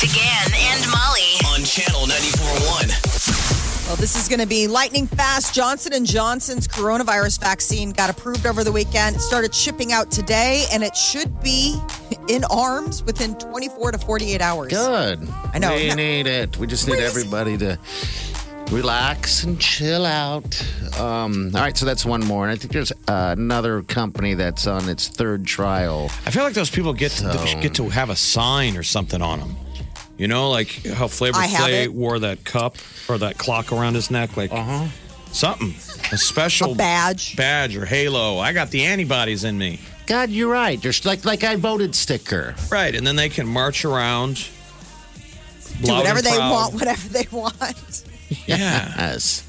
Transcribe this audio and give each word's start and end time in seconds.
Big 0.00 0.10
Party 0.10 0.20
began 0.20 0.52
and 0.54 0.90
Molly. 0.90 1.36
on 1.54 1.64
channel 1.64 2.06
94.1. 2.06 3.86
Well, 3.86 3.96
this 3.96 4.14
is 4.16 4.28
going 4.28 4.38
to 4.40 4.46
be 4.46 4.68
lightning 4.68 5.06
fast. 5.08 5.52
Johnson 5.54 5.92
and 5.92 6.06
Johnson's 6.06 6.68
coronavirus 6.68 7.40
vaccine 7.40 7.90
got 7.90 8.08
approved 8.08 8.46
over 8.46 8.62
the 8.62 8.70
weekend. 8.70 9.16
It 9.16 9.20
started 9.20 9.52
shipping 9.54 9.92
out 9.92 10.10
today, 10.12 10.64
and 10.72 10.82
it 10.84 10.96
should 10.96 11.40
be 11.42 11.76
in 12.28 12.44
arms 12.44 13.02
within 13.02 13.34
24 13.36 13.92
to 13.92 13.98
48 13.98 14.40
hours. 14.40 14.72
Good. 14.72 15.28
I 15.52 15.58
know. 15.58 15.74
We 15.74 15.88
No- 15.88 15.94
need 15.96 16.26
it. 16.28 16.56
We 16.56 16.66
just 16.68 16.86
need 16.86 16.94
Crazy. 16.98 17.06
everybody 17.06 17.58
to 17.58 17.78
relax 18.70 19.42
and 19.42 19.60
chill 19.60 20.06
out. 20.06 20.64
Um, 21.00 21.50
all 21.54 21.60
right, 21.60 21.76
so 21.76 21.84
that's 21.84 22.04
one 22.06 22.24
more. 22.24 22.44
And 22.44 22.52
I 22.52 22.56
think 22.56 22.72
there's 22.72 22.92
uh, 23.08 23.34
another 23.36 23.82
company 23.82 24.34
that's 24.34 24.68
on 24.68 24.88
its 24.88 25.08
third 25.08 25.44
trial. 25.46 26.10
I 26.26 26.30
feel 26.30 26.44
like 26.44 26.54
those 26.54 26.70
people 26.70 26.92
get 26.92 27.10
to, 27.12 27.58
get 27.60 27.74
to 27.74 27.88
have 27.88 28.08
a 28.10 28.16
sign 28.16 28.76
or 28.76 28.84
something 28.84 29.20
on 29.20 29.40
them. 29.40 29.56
You 30.20 30.28
know, 30.28 30.50
like 30.50 30.84
how 30.84 31.08
Flavor 31.08 31.38
I 31.38 31.46
have 31.46 31.70
Flav 31.70 31.88
wore 31.88 32.18
that 32.18 32.44
cup 32.44 32.76
or 33.08 33.16
that 33.16 33.38
clock 33.38 33.72
around 33.72 33.94
his 33.94 34.10
neck, 34.10 34.36
like 34.36 34.52
uh-huh. 34.52 34.88
something, 35.32 35.70
a 36.12 36.18
special 36.18 36.72
A 36.72 36.74
badge. 36.74 37.36
badge 37.36 37.74
or 37.74 37.86
halo. 37.86 38.38
I 38.38 38.52
got 38.52 38.68
the 38.70 38.84
antibodies 38.84 39.44
in 39.44 39.56
me, 39.56 39.80
God, 40.06 40.28
you're 40.28 40.52
right. 40.52 40.78
There's 40.82 41.06
like 41.06 41.24
like 41.24 41.42
I 41.42 41.56
voted 41.56 41.94
sticker. 41.94 42.54
right? 42.70 42.94
And 42.94 43.06
then 43.06 43.16
they 43.16 43.30
can 43.30 43.46
march 43.46 43.86
around, 43.86 44.46
Do 45.82 45.90
whatever 45.94 46.20
they 46.20 46.36
want, 46.36 46.74
whatever 46.74 47.08
they 47.08 47.26
want. 47.32 48.04
Yeah, 48.46 48.92
Yes. 48.98 49.42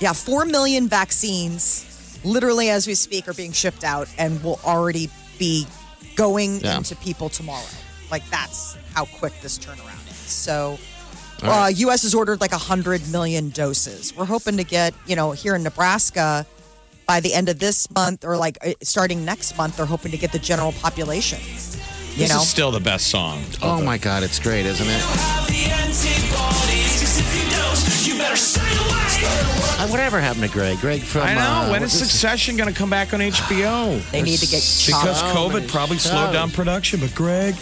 Yeah, 0.00 0.12
4 0.12 0.44
million 0.44 0.86
vaccines, 0.86 2.18
literally 2.24 2.68
as 2.68 2.86
we 2.86 2.94
speak, 2.94 3.26
are 3.26 3.32
being 3.32 3.52
shipped 3.52 3.84
out 3.84 4.06
and 4.18 4.42
will 4.44 4.60
already 4.64 5.08
be 5.38 5.66
going 6.14 6.60
Yeah. 6.60 6.76
into 6.76 6.94
people 6.96 7.30
tomorrow. 7.30 7.64
Like, 8.10 8.28
that's 8.30 8.76
how 8.92 9.06
quick 9.06 9.32
this 9.40 9.58
turnaround 9.58 10.06
is. 10.10 10.16
So, 10.16 10.78
All 11.42 11.50
uh. 11.50 11.68
U.S. 11.68 12.02
has 12.02 12.14
ordered 12.14 12.40
like 12.40 12.52
100 12.52 13.10
million 13.10 13.50
doses. 13.50 14.14
We're 14.16 14.24
hoping 14.24 14.56
to 14.56 14.64
get, 14.64 14.94
you 15.06 15.16
know, 15.16 15.32
here 15.32 15.54
in 15.54 15.62
Nebraska 15.62 16.46
by 17.06 17.20
the 17.20 17.34
end 17.34 17.48
of 17.48 17.58
this 17.58 17.90
month 17.90 18.24
or 18.24 18.36
like 18.36 18.58
uh, 18.64 18.72
starting 18.82 19.24
next 19.24 19.56
month, 19.58 19.76
they're 19.76 19.86
hoping 19.86 20.10
to 20.12 20.18
get 20.18 20.32
the 20.32 20.38
general 20.38 20.72
population. 20.72 21.38
You 22.12 22.20
this 22.20 22.30
know, 22.30 22.40
is 22.40 22.48
still 22.48 22.70
the 22.70 22.80
best 22.80 23.08
song. 23.08 23.42
Oh 23.60 23.82
my 23.82 23.98
God, 23.98 24.22
it's 24.22 24.38
great, 24.38 24.66
isn't 24.66 24.86
it? 24.86 25.02
Uh, 29.76 29.88
whatever 29.88 30.20
happened 30.20 30.44
to 30.44 30.50
Greg? 30.50 30.78
Greg 30.78 31.02
from. 31.02 31.22
I 31.22 31.34
know. 31.34 31.40
Uh, 31.40 31.70
when 31.70 31.82
what's 31.82 31.94
is 31.94 32.00
his- 32.00 32.10
Succession 32.10 32.56
going 32.56 32.72
to 32.72 32.74
come 32.74 32.88
back 32.88 33.12
on 33.12 33.20
HBO? 33.20 34.10
they 34.12 34.22
need 34.22 34.38
to 34.38 34.46
get 34.46 34.62
Because 34.62 34.86
chopped. 34.86 35.16
So 35.16 35.34
COVID 35.34 35.68
probably 35.68 35.98
slowed 35.98 36.32
down 36.32 36.50
production. 36.50 37.00
But 37.00 37.14
Greg, 37.14 37.54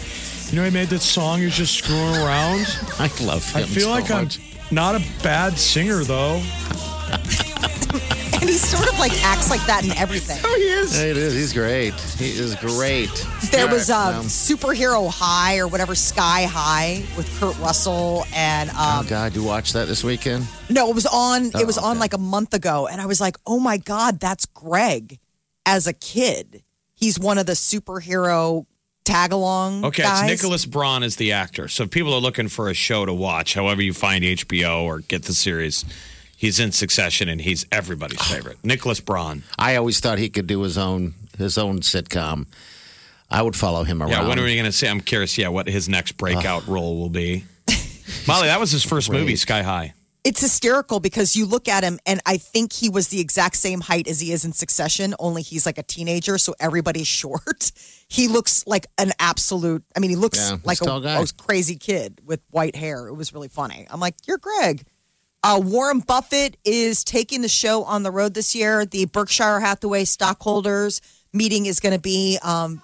you 0.53 0.59
know, 0.59 0.65
he 0.65 0.71
made 0.71 0.89
that 0.89 1.01
song. 1.01 1.39
He 1.39 1.45
was 1.45 1.57
just 1.57 1.73
screwing 1.75 2.15
around. 2.15 2.67
I 2.99 3.09
love 3.23 3.43
him. 3.51 3.63
I 3.63 3.65
feel 3.65 3.85
so 3.85 3.89
like 3.89 4.07
much. 4.09 4.37
I'm 4.69 4.75
not 4.75 4.93
a 4.95 5.03
bad 5.23 5.57
singer, 5.57 6.03
though. 6.03 6.35
and 7.11 8.43
he 8.49 8.53
sort 8.57 8.87
of 8.87 8.99
like 8.99 9.11
acts 9.23 9.49
like 9.49 9.65
that 9.65 9.83
in 9.83 9.91
everything. 9.97 10.37
Oh, 10.45 10.55
he 10.57 10.63
is. 10.65 10.95
He 10.95 11.07
is. 11.07 11.33
He's 11.33 11.53
great. 11.53 11.93
He 11.95 12.29
is 12.29 12.53
great. 12.55 13.09
There 13.51 13.67
was 13.67 13.89
a 13.89 13.95
Um, 13.95 14.25
superhero 14.25 15.09
high 15.11 15.57
or 15.57 15.67
whatever 15.67 15.95
sky 15.95 16.43
high 16.43 17.03
with 17.17 17.27
Kurt 17.39 17.57
Russell 17.57 18.25
and 18.35 18.69
Oh 18.75 18.99
um, 18.99 19.07
God, 19.07 19.35
you 19.35 19.41
watched 19.43 19.73
that 19.73 19.87
this 19.87 20.03
weekend? 20.03 20.45
no 20.69 20.89
it 20.89 20.93
was 20.95 21.07
on 21.07 21.45
it 21.59 21.65
was 21.65 21.79
Oh, 21.79 21.85
on 21.85 21.97
like 21.97 22.13
a 22.13 22.17
month 22.19 22.53
ago 22.53 22.85
and 22.87 23.01
I 23.01 23.07
was 23.07 23.19
like 23.19 23.37
oh 23.47 23.59
my 23.59 23.77
god 23.77 24.19
that's 24.19 24.45
Greg 24.45 25.19
as 25.65 25.87
a 25.87 25.93
kid 25.93 26.61
he's 26.93 27.19
one 27.19 27.37
of 27.39 27.45
the 27.47 27.53
superhero 27.53 28.65
tag 29.03 29.31
along 29.31 29.85
Okay, 29.85 30.03
guys. 30.03 30.21
it's 30.21 30.43
Nicholas 30.43 30.65
Braun 30.65 31.03
is 31.03 31.15
the 31.17 31.33
actor. 31.33 31.67
So 31.67 31.83
if 31.83 31.91
people 31.91 32.13
are 32.13 32.21
looking 32.21 32.47
for 32.47 32.69
a 32.69 32.73
show 32.73 33.05
to 33.05 33.13
watch, 33.13 33.53
however 33.53 33.81
you 33.81 33.93
find 33.93 34.23
HBO 34.23 34.83
or 34.83 34.99
get 34.99 35.23
the 35.23 35.33
series, 35.33 35.85
he's 36.35 36.59
in 36.59 36.71
Succession 36.71 37.29
and 37.29 37.41
he's 37.41 37.65
everybody's 37.71 38.21
oh. 38.21 38.35
favorite. 38.35 38.57
Nicholas 38.63 38.99
Braun. 38.99 39.43
I 39.57 39.75
always 39.75 39.99
thought 39.99 40.19
he 40.19 40.29
could 40.29 40.47
do 40.47 40.61
his 40.61 40.77
own 40.77 41.13
his 41.37 41.57
own 41.57 41.79
sitcom. 41.79 42.45
I 43.29 43.41
would 43.41 43.55
follow 43.55 43.83
him 43.83 44.01
around. 44.01 44.11
Yeah, 44.11 44.27
when 44.27 44.39
are 44.39 44.43
we 44.43 44.53
going 44.53 44.65
to 44.65 44.71
see? 44.71 44.87
I'm 44.87 45.01
curious. 45.01 45.37
Yeah, 45.37 45.47
what 45.47 45.67
his 45.67 45.89
next 45.89 46.17
breakout 46.17 46.67
role 46.67 46.99
will 46.99 47.09
be. 47.09 47.45
Molly, 48.27 48.47
that 48.47 48.59
was 48.59 48.71
his 48.71 48.83
first 48.83 49.11
movie, 49.11 49.35
Sky 49.35 49.63
High. 49.63 49.93
It's 50.23 50.39
hysterical 50.39 50.99
because 51.01 51.35
you 51.35 51.45
look 51.45 51.67
at 51.67 51.83
him 51.83 51.99
and 52.05 52.21
I 52.25 52.37
think 52.37 52.71
he 52.71 52.89
was 52.89 53.09
the 53.09 53.19
exact 53.19 53.57
same 53.57 53.81
height 53.81 54.07
as 54.07 54.19
he 54.21 54.31
is 54.31 54.45
in 54.45 54.53
Succession 54.53 55.13
only 55.19 55.41
he's 55.41 55.65
like 55.65 55.77
a 55.77 55.83
teenager 55.83 56.37
so 56.37 56.55
everybody's 56.59 57.07
short 57.21 57.71
he 58.07 58.27
looks 58.27 58.65
like 58.65 58.87
an 58.97 59.11
absolute 59.19 59.83
I 59.95 59.99
mean 59.99 60.09
he 60.11 60.15
looks 60.15 60.39
Yeah, 60.51 60.57
like 60.63 60.79
a 60.81 60.83
a, 60.83 60.87
tall 60.87 61.01
guy. 61.01 61.19
a 61.21 61.25
crazy 61.37 61.75
kid 61.75 62.21
with 62.25 62.41
white 62.51 62.75
hair 62.75 63.07
it 63.07 63.13
was 63.15 63.33
really 63.33 63.49
funny 63.49 63.85
I'm 63.89 63.99
like 63.99 64.15
you're 64.25 64.37
Greg 64.37 64.85
uh, 65.45 65.59
Warren 65.61 65.99
Buffett 65.99 66.55
is 66.63 67.03
taking 67.03 67.41
the 67.41 67.49
show 67.49 67.83
on 67.83 68.03
the 68.03 68.11
road 68.11 68.33
this 68.33 68.55
year 68.55 68.85
the 68.85 69.05
Berkshire 69.05 69.59
Hathaway 69.59 70.05
stockholders 70.05 71.01
meeting 71.33 71.65
is 71.65 71.79
going 71.81 71.93
to 71.95 71.99
be 72.01 72.37
um, 72.43 72.81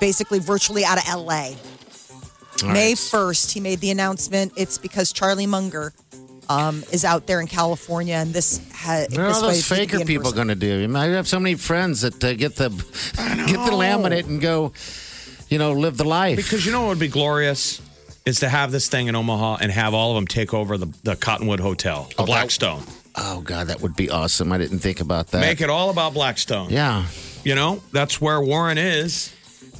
basically 0.00 0.38
virtually 0.38 0.84
out 0.84 0.96
of 0.96 1.04
LA 1.14 1.50
All 2.62 2.72
May 2.72 2.90
right. 2.90 2.96
1st, 2.96 3.50
he 3.52 3.60
made 3.60 3.80
the 3.80 3.90
announcement. 3.90 4.52
It's 4.56 4.78
because 4.78 5.12
Charlie 5.12 5.46
Munger 5.46 5.92
um, 6.48 6.82
is 6.92 7.04
out 7.04 7.26
there 7.26 7.40
in 7.40 7.46
California, 7.46 8.14
and 8.14 8.32
this 8.32 8.60
has. 8.72 9.08
What 9.10 9.18
are 9.20 9.26
all 9.28 9.42
those 9.42 9.66
faker 9.66 10.04
people 10.04 10.32
going 10.32 10.48
to 10.48 10.54
do? 10.54 10.78
You 10.80 10.88
might 10.88 11.06
have 11.06 11.26
so 11.28 11.38
many 11.40 11.54
friends 11.56 12.02
that 12.02 12.22
uh, 12.22 12.34
get 12.34 12.56
the 12.56 12.68
get 12.70 13.48
the 13.64 13.72
laminate 13.72 14.26
and 14.26 14.40
go, 14.40 14.72
you 15.48 15.58
know, 15.58 15.72
live 15.72 15.96
the 15.96 16.04
life. 16.04 16.36
Because 16.36 16.64
you 16.66 16.72
know 16.72 16.82
what 16.82 16.88
would 16.90 16.98
be 16.98 17.08
glorious 17.08 17.80
is 18.26 18.40
to 18.40 18.48
have 18.48 18.72
this 18.72 18.88
thing 18.88 19.06
in 19.08 19.14
Omaha 19.16 19.58
and 19.60 19.70
have 19.70 19.92
all 19.94 20.10
of 20.12 20.14
them 20.16 20.26
take 20.26 20.54
over 20.54 20.78
the, 20.78 20.86
the 21.02 21.14
Cottonwood 21.16 21.60
Hotel, 21.60 22.04
the 22.04 22.14
Oh, 22.14 22.16
that- 22.22 22.26
Blackstone. 22.26 22.82
oh 23.16 23.42
God, 23.42 23.66
that 23.66 23.82
would 23.82 23.94
be 23.96 24.08
awesome. 24.10 24.50
I 24.50 24.56
didn't 24.58 24.78
think 24.78 25.00
about 25.00 25.28
that. 25.32 25.40
Make 25.40 25.60
it 25.60 25.68
all 25.68 25.90
about 25.90 26.14
Blackstone. 26.14 26.70
Yeah, 26.70 27.04
You 27.44 27.54
know, 27.54 27.82
that's 27.92 28.20
where 28.22 28.40
Warren 28.40 28.78
is. 28.78 29.30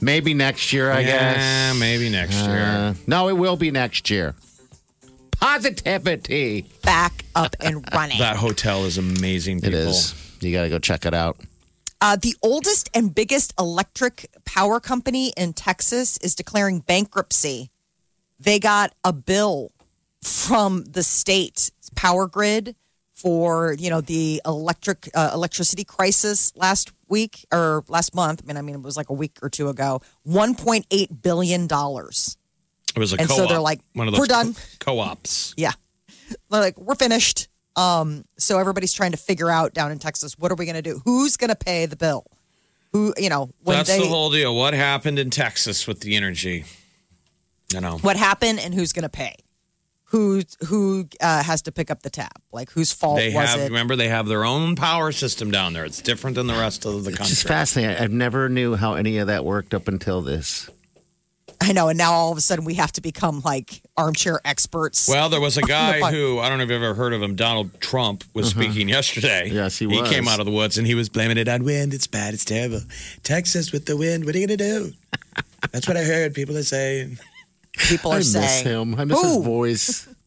maybe 0.03 0.35
next 0.35 0.73
year. 0.75 0.93
I 0.93 1.01
yeah, 1.01 1.35
guess. 1.35 1.81
maybe 1.81 2.11
next 2.11 2.35
year. 2.35 2.61
Uh, 2.65 2.95
no, 3.07 3.29
it 3.29 3.33
will 3.39 3.57
be 3.57 3.71
next 3.71 4.11
year. 4.11 4.35
Positivity. 5.45 6.65
back 6.83 7.25
up 7.35 7.55
and 7.61 7.87
running. 7.93 8.19
That 8.19 8.37
hotel 8.37 8.87
is 8.87 8.97
amazing, 8.97 9.59
It 9.59 9.65
people. 9.65 9.79
is. 9.79 10.15
You 10.41 10.53
got 10.53 10.63
to 10.63 10.71
go 10.71 10.79
check 10.79 11.05
it 11.05 11.13
out. 11.13 11.37
Uh, 12.01 12.17
the 12.17 12.35
oldest 12.43 12.89
and 12.95 13.15
biggest 13.15 13.53
electric 13.59 14.27
power 14.47 14.81
company 14.81 15.33
in 15.37 15.53
Texas 15.53 16.17
is 16.19 16.35
declaring 16.35 16.81
bankruptcy. 16.81 17.71
They 18.41 18.59
got 18.59 18.95
a 19.05 19.13
bill 19.13 19.73
from 20.23 20.85
the 20.85 21.03
state 21.03 21.71
power 21.95 22.27
grid 22.27 22.75
for 23.13 23.75
you 23.79 23.91
know 23.91 24.01
the 24.01 24.41
electric 24.47 25.11
uh, 25.15 25.31
electricity 25.35 25.85
crisis 25.85 26.53
last 26.57 26.91
week 27.09 27.45
or 27.53 27.85
last 27.89 28.15
month. 28.15 28.43
I 28.43 28.47
mean, 28.47 28.57
I 28.57 28.63
mean 28.63 28.75
it 28.77 28.83
was 28.83 28.97
like 28.97 29.11
a 29.11 29.15
week 29.15 29.39
or 29.43 29.51
two 29.51 29.69
ago. 29.69 30.01
One 30.23 30.55
point 30.55 30.87
eight 30.91 31.23
billion 31.23 31.67
dollars. 31.67 32.39
It 32.95 32.99
was 32.99 33.13
a 33.13 33.17
And 33.21 33.29
so 33.29 33.37
co-op. 33.39 33.49
they're 33.49 33.59
like, 33.61 33.81
one 33.95 34.07
of 34.09 34.13
those 34.13 34.21
"We're 34.21 34.27
done." 34.27 34.55
co- 34.55 34.61
co-ops. 34.81 35.55
Yeah. 35.57 35.73
They're 36.51 36.61
like, 36.61 36.79
we're 36.79 36.95
finished. 36.95 37.49
Um, 37.77 38.25
so 38.39 38.59
everybody's 38.59 38.93
trying 38.93 39.11
to 39.11 39.17
figure 39.17 39.51
out 39.51 39.75
down 39.75 39.91
in 39.91 39.99
Texas, 39.99 40.39
what 40.39 40.53
are 40.53 40.55
we 40.55 40.65
going 40.65 40.77
to 40.77 40.83
do? 40.83 41.01
Who's 41.05 41.37
going 41.37 41.49
to 41.51 41.57
pay 41.57 41.87
the 41.87 41.97
bill? 41.97 42.25
Who, 42.93 43.13
you 43.19 43.29
know, 43.29 43.51
when 43.65 43.77
That's 43.79 43.89
they, 43.89 43.99
the 43.99 44.07
whole 44.07 44.31
deal. 44.31 44.55
What 44.55 44.73
happened 44.75 45.19
in 45.19 45.31
Texas 45.31 45.87
with 45.89 46.01
the 46.01 46.15
energy? 46.17 46.65
You 47.73 47.81
know, 47.81 47.99
what 47.99 48.17
happened 48.17 48.61
and 48.61 48.73
who's 48.73 48.93
going 48.93 49.03
to 49.03 49.09
pay? 49.09 49.35
Who, 50.09 50.43
who 50.69 51.09
uh, 51.21 51.43
has 51.43 51.63
to 51.63 51.73
pick 51.73 51.91
up 51.91 52.03
the 52.03 52.11
tab? 52.11 52.31
Like, 52.53 52.71
whose 52.71 52.93
fault 52.93 53.17
they 53.17 53.35
was 53.35 53.49
have. 53.51 53.59
it? 53.59 53.65
Remember, 53.65 53.97
they 53.97 54.09
have 54.09 54.29
their 54.29 54.45
own 54.45 54.77
power 54.77 55.11
system 55.11 55.51
down 55.51 55.73
there. 55.73 55.85
It's 55.85 56.01
different 56.01 56.37
than 56.37 56.47
the 56.47 56.53
rest 56.55 56.87
of 56.87 57.03
the 57.03 57.09
It's 57.11 57.19
country. 57.19 57.31
just 57.35 57.49
fascinating. 57.49 57.97
I- 57.97 58.05
I've 58.05 58.13
never 58.13 58.49
knew 58.49 58.77
how 58.77 58.95
any 58.95 59.19
of 59.19 59.27
that 59.27 59.45
worked 59.45 59.75
up 59.75 59.89
until 59.89 60.23
this. 60.23 60.71
I 61.61 61.73
know. 61.73 61.89
And 61.89 61.99
now 61.99 62.13
all 62.13 62.33
of 62.33 62.39
a 62.39 62.41
sudden 62.41 62.65
we 62.65 62.75
have 62.75 62.93
to 62.93 63.01
become 63.01 63.41
like 63.45 63.83
armchair 63.97 64.41
experts. 64.45 65.09
Well, 65.09 65.29
there 65.29 65.41
was 65.41 65.57
a 65.57 65.63
guy 65.67 66.11
who 66.11 66.39
I 66.39 66.49
don't 66.49 66.59
know 66.59 66.65
if 66.65 66.71
you've 66.71 66.83
ever 66.83 66.95
heard 66.95 67.13
of 67.13 67.23
him. 67.23 67.35
Donald 67.37 67.81
Trump 67.81 68.25
was 68.35 68.51
speaking 68.51 68.89
yesterday. 68.89 69.47
Uh-huh. 69.47 69.55
Yes, 69.55 69.79
he 69.79 69.87
was. 69.87 70.09
He 70.09 70.15
came 70.15 70.29
out 70.29 70.41
of 70.41 70.47
the 70.47 70.53
woods 70.53 70.79
and 70.79 70.87
he 70.87 70.95
was 70.95 71.09
blaming 71.09 71.39
it 71.39 71.49
on 71.49 71.65
wind. 71.65 71.95
It's 71.95 72.07
bad. 72.07 72.35
It's 72.35 72.45
terrible. 72.45 72.81
Texas 73.23 73.73
with 73.73 73.87
the 73.87 73.97
wind. 73.97 74.25
What 74.25 74.35
are 74.35 74.39
you 74.39 74.47
gonna 74.47 74.57
do? 74.57 74.93
That's 75.73 75.89
what 75.89 75.97
I 75.97 76.05
heard. 76.05 76.35
People 76.35 76.57
are 76.57 76.63
saying. 76.63 77.19
People 77.77 78.13
are 78.13 78.17
I 78.17 78.19
miss 78.19 78.61
him. 78.61 78.95
I 78.95 79.05
miss 79.05 79.21
Who? 79.21 79.27
his 79.27 79.45
voice. 79.45 80.09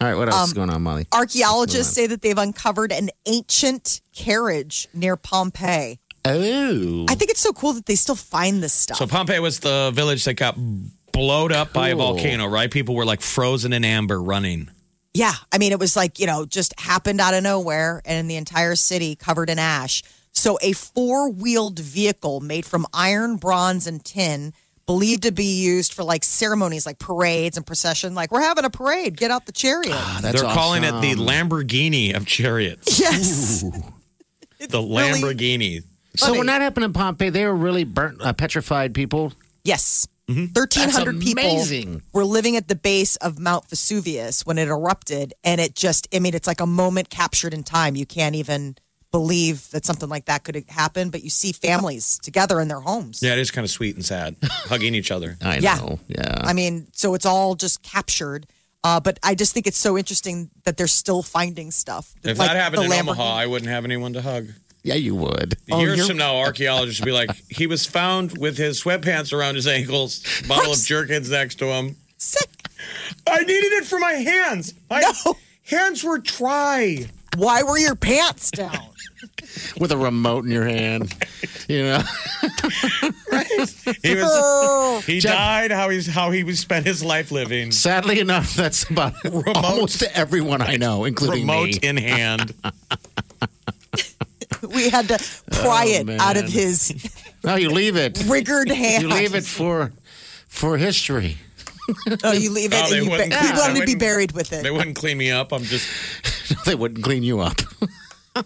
All 0.00 0.08
right, 0.08 0.16
what 0.16 0.28
else 0.28 0.48
is 0.48 0.52
going 0.52 0.70
on, 0.70 0.82
Molly? 0.82 1.06
Archaeologists 1.12 1.94
say 1.94 2.06
that 2.08 2.20
they've 2.20 2.36
uncovered 2.36 2.92
an 2.92 3.10
ancient 3.26 4.00
carriage 4.14 4.88
near 4.92 5.16
Pompeii. 5.16 6.00
Oh, 6.26 7.06
I 7.08 7.14
think 7.14 7.30
it's 7.30 7.40
so 7.40 7.52
cool 7.52 7.74
that 7.74 7.86
they 7.86 7.96
still 7.96 8.14
find 8.14 8.62
this 8.62 8.72
stuff. 8.72 8.96
So 8.96 9.06
Pompeii 9.06 9.40
was 9.40 9.60
the 9.60 9.90
village 9.94 10.24
that 10.24 10.34
got 10.34 10.56
blowed 11.12 11.52
up 11.52 11.72
by 11.72 11.90
a 11.90 11.96
volcano, 11.96 12.46
right? 12.46 12.70
People 12.70 12.94
were 12.94 13.04
like 13.04 13.20
frozen 13.20 13.72
in 13.72 13.84
amber 13.84 14.20
running. 14.20 14.70
Yeah, 15.12 15.34
I 15.52 15.58
mean, 15.58 15.70
it 15.72 15.78
was 15.78 15.94
like, 15.96 16.18
you 16.18 16.26
know, 16.26 16.44
just 16.44 16.78
happened 16.80 17.20
out 17.20 17.34
of 17.34 17.42
nowhere 17.44 18.02
and 18.04 18.28
the 18.28 18.36
entire 18.36 18.74
city 18.74 19.14
covered 19.14 19.48
in 19.48 19.58
ash. 19.60 20.02
So, 20.32 20.58
a 20.60 20.72
four 20.72 21.30
wheeled 21.30 21.78
vehicle 21.78 22.40
made 22.40 22.64
from 22.66 22.86
iron, 22.92 23.36
bronze, 23.36 23.86
and 23.86 24.04
tin, 24.04 24.52
believed 24.86 25.22
to 25.22 25.30
be 25.30 25.44
used 25.62 25.94
for 25.94 26.02
like 26.02 26.24
ceremonies 26.24 26.84
like 26.84 26.98
parades 26.98 27.56
and 27.56 27.64
procession. 27.64 28.16
Like, 28.16 28.32
we're 28.32 28.40
having 28.40 28.64
a 28.64 28.70
parade, 28.70 29.16
get 29.16 29.30
out 29.30 29.46
the 29.46 29.52
chariot. 29.52 29.92
Ah, 29.94 30.18
that's 30.20 30.40
They're 30.42 30.50
calling 30.52 30.82
it 30.82 31.00
the. 31.00 31.14
Lamborghini 31.14 32.16
of 32.16 32.26
chariots. 32.26 32.98
yes. 32.98 33.64
The 34.66 34.78
really- 34.80 35.20
Lamborghini. 35.20 35.84
So 36.16 36.32
when 36.36 36.46
that 36.46 36.60
happened 36.60 36.84
in 36.84 36.92
Pompeii, 36.92 37.30
they 37.30 37.44
were 37.44 37.54
really 37.54 37.84
burnt, 37.84 38.20
uh, 38.22 38.32
petrified 38.32 38.94
people. 38.94 39.32
Yes. 39.64 40.06
Mm-hmm. 40.28 40.52
1,300 40.54 41.16
That's 41.16 41.24
people 41.24 41.42
amazing. 41.44 42.02
were 42.12 42.24
living 42.24 42.56
at 42.56 42.68
the 42.68 42.74
base 42.74 43.16
of 43.16 43.38
Mount 43.38 43.68
Vesuvius 43.68 44.46
when 44.46 44.56
it 44.58 44.68
erupted. 44.68 45.34
And 45.44 45.60
it 45.60 45.74
just, 45.74 46.08
I 46.14 46.18
mean, 46.20 46.34
it's 46.34 46.46
like 46.46 46.60
a 46.60 46.66
moment 46.66 47.10
captured 47.10 47.52
in 47.52 47.62
time. 47.62 47.94
You 47.96 48.06
can't 48.06 48.34
even 48.34 48.76
believe 49.10 49.70
that 49.70 49.84
something 49.84 50.08
like 50.08 50.24
that 50.24 50.42
could 50.44 50.64
happen, 50.68 51.10
but 51.10 51.22
you 51.22 51.30
see 51.30 51.52
families 51.52 52.18
together 52.22 52.60
in 52.60 52.68
their 52.68 52.80
homes. 52.80 53.22
Yeah, 53.22 53.32
it 53.34 53.38
is 53.38 53.50
kind 53.50 53.64
of 53.64 53.70
sweet 53.70 53.94
and 53.96 54.04
sad, 54.04 54.34
hugging 54.42 54.94
each 54.94 55.10
other. 55.10 55.36
I 55.42 55.58
Yeah. 55.58 55.76
know. 55.76 55.98
Yeah. 56.08 56.40
I 56.42 56.52
mean, 56.52 56.88
so 56.92 57.14
it's 57.14 57.26
all 57.26 57.54
just 57.54 57.82
captured. 57.82 58.46
Uh, 58.82 59.00
but 59.00 59.18
I 59.22 59.34
just 59.34 59.52
think 59.54 59.66
it's 59.66 59.78
so 59.78 59.96
interesting 59.96 60.50
that 60.64 60.76
they're 60.76 60.86
still 60.86 61.22
finding 61.22 61.70
stuff. 61.70 62.14
If 62.22 62.38
Like 62.38 62.48
that 62.50 62.56
happened 62.56 62.84
in 62.84 62.90
Lamborghini. 62.90 63.00
Omaha, 63.00 63.34
I 63.34 63.46
wouldn't 63.46 63.70
have 63.70 63.84
anyone 63.84 64.12
to 64.14 64.20
hug. 64.22 64.48
Yeah, 64.84 64.94
you 64.94 65.14
would. 65.16 65.54
Oh, 65.72 65.80
Years 65.80 65.96
you're- 65.96 66.08
from 66.08 66.18
now, 66.18 66.36
archaeologists 66.36 67.00
would 67.00 67.06
be 67.06 67.12
like, 67.12 67.30
he 67.50 67.66
was 67.66 67.86
found 67.86 68.36
with 68.38 68.56
his 68.58 68.82
sweatpants 68.84 69.32
around 69.32 69.54
his 69.56 69.66
ankles, 69.66 70.22
bottle 70.46 70.72
of 70.72 70.78
Jergens 70.78 71.30
next 71.30 71.56
to 71.56 71.66
him. 71.66 71.96
Sick. 72.18 72.48
I 73.26 73.38
needed 73.40 73.72
it 73.72 73.86
for 73.86 73.98
my 73.98 74.12
hands. 74.12 74.74
My 74.90 75.00
No. 75.24 75.36
hands 75.64 76.04
were 76.04 76.18
dry. 76.18 77.06
Why 77.36 77.62
were 77.62 77.78
your 77.78 77.96
pants 77.96 78.50
down? 78.50 78.76
With 79.80 79.90
a 79.90 79.96
remote 79.96 80.44
in 80.44 80.50
your 80.50 80.66
hand. 80.66 81.14
You 81.66 81.84
know? 81.84 82.02
He 84.02 84.14
was 84.14 84.22
Oh, 84.26 85.02
he 85.06 85.20
died 85.20 85.70
how 85.70 85.88
he's 85.88 86.06
how 86.06 86.30
he 86.30 86.44
was 86.44 86.60
spent 86.60 86.84
his 86.86 87.02
life 87.02 87.30
living. 87.32 87.72
Sadly 87.72 88.20
enough, 88.20 88.54
that's 88.54 88.88
about 88.88 89.14
almost 89.56 90.02
everyone 90.14 90.60
I 90.60 90.76
know, 90.76 91.04
including 91.04 91.40
Remote 91.42 91.66
me. 91.68 91.78
in 91.82 91.96
hand. 91.96 92.54
we 94.74 94.90
had 94.90 95.08
to 95.08 95.18
pry 95.50 95.84
Oh, 95.88 96.00
it 96.00 96.06
man. 96.06 96.20
out 96.20 96.36
of 96.36 96.44
his 96.48 96.92
No, 97.44 97.56
you 97.56 97.70
leave 97.70 97.96
it. 97.96 98.22
riggered 98.26 98.70
hand. 98.70 99.02
You 99.02 99.08
leave 99.08 99.34
it 99.34 99.44
for 99.44 99.92
for 100.48 100.76
history. 100.78 101.36
Oh, 102.24 102.32
you 102.32 102.50
leave 102.50 102.72
it. 102.72 102.80
Oh, 102.82 102.88
they 102.90 102.96
and 102.98 103.04
you, 103.04 103.10
wouldn't- 103.10 103.32
you 103.32 103.38
they 103.40 103.48
to 103.48 103.72
be 103.74 103.80
wouldn't- 103.80 103.98
buried 104.00 104.32
with 104.32 104.52
it. 104.52 104.62
They 104.62 104.70
wouldn't 104.70 104.96
clean 104.96 105.18
me 105.18 105.30
up. 105.30 105.52
I'm 105.52 105.64
just 105.64 106.64
they 106.66 106.74
wouldn't 106.74 107.04
clean 107.04 107.22
you 107.22 107.40
up. 107.40 107.56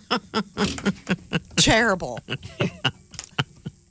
Terrible. 1.56 2.21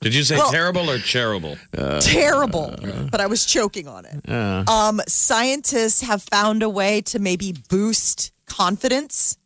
Did 0.01 0.13
you 0.13 0.23
say 0.23 0.38
Well- 0.38 0.51
terrible 0.51 0.89
or 0.89 1.00
charitable? 1.00 1.57
Terrible. 2.01 2.75
But 3.12 3.19
I 3.21 3.27
was 3.27 3.45
choking 3.45 3.88
on 3.88 4.06
it. 4.06 4.30
Um, 4.69 5.01
scientists 5.07 6.01
have 6.01 6.21
found 6.23 6.62
a 6.63 6.69
way 6.69 7.01
to 7.01 7.19
maybe 7.19 7.53
boost 7.69 8.31
confidence, 8.45 9.38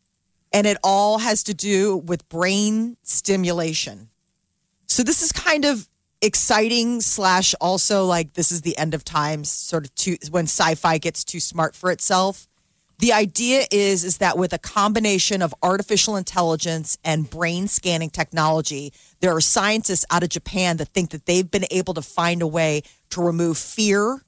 and 0.54 0.68
it 0.68 0.78
all 0.84 1.20
has 1.20 1.44
to 1.44 1.54
do 1.54 1.98
with 1.98 2.28
brain 2.30 2.98
stimulation. 3.04 4.10
So 4.88 5.04
this 5.04 5.22
is 5.22 5.32
kind 5.32 5.66
of 5.66 5.88
exciting 6.22 7.02
slash 7.02 7.56
also 7.60 8.06
like 8.06 8.34
this 8.34 8.52
is 8.52 8.62
the 8.62 8.78
end 8.78 8.94
of 8.94 9.04
times 9.04 9.52
sort 9.52 9.86
of 9.86 9.96
too 9.96 10.18
when 10.30 10.44
sci-fi 10.44 11.00
gets 11.00 11.24
too 11.24 11.40
smart 11.40 11.76
for 11.76 11.92
itself 11.92 12.48
the 13.00 13.12
idea 13.12 13.66
is 13.72 14.04
is 14.04 14.20
that 14.20 14.38
with 14.38 14.54
a 14.54 14.60
combination 14.60 15.42
of 15.42 15.56
artificial 15.64 16.16
intelligence 16.16 16.96
and 17.04 17.28
brain 17.28 17.68
scanning 17.68 18.12
technology 18.12 18.94
there 19.20 19.36
are 19.36 19.42
scientists 19.42 20.06
out 20.12 20.22
of 20.22 20.30
japan 20.30 20.78
that 20.78 20.90
think 20.90 21.10
that 21.10 21.26
they've 21.26 21.50
been 21.50 21.66
able 21.72 21.96
to 21.96 22.04
find 22.04 22.44
a 22.44 22.48
way 22.48 22.84
to 23.10 23.20
remove 23.20 23.58
fear 23.58 24.24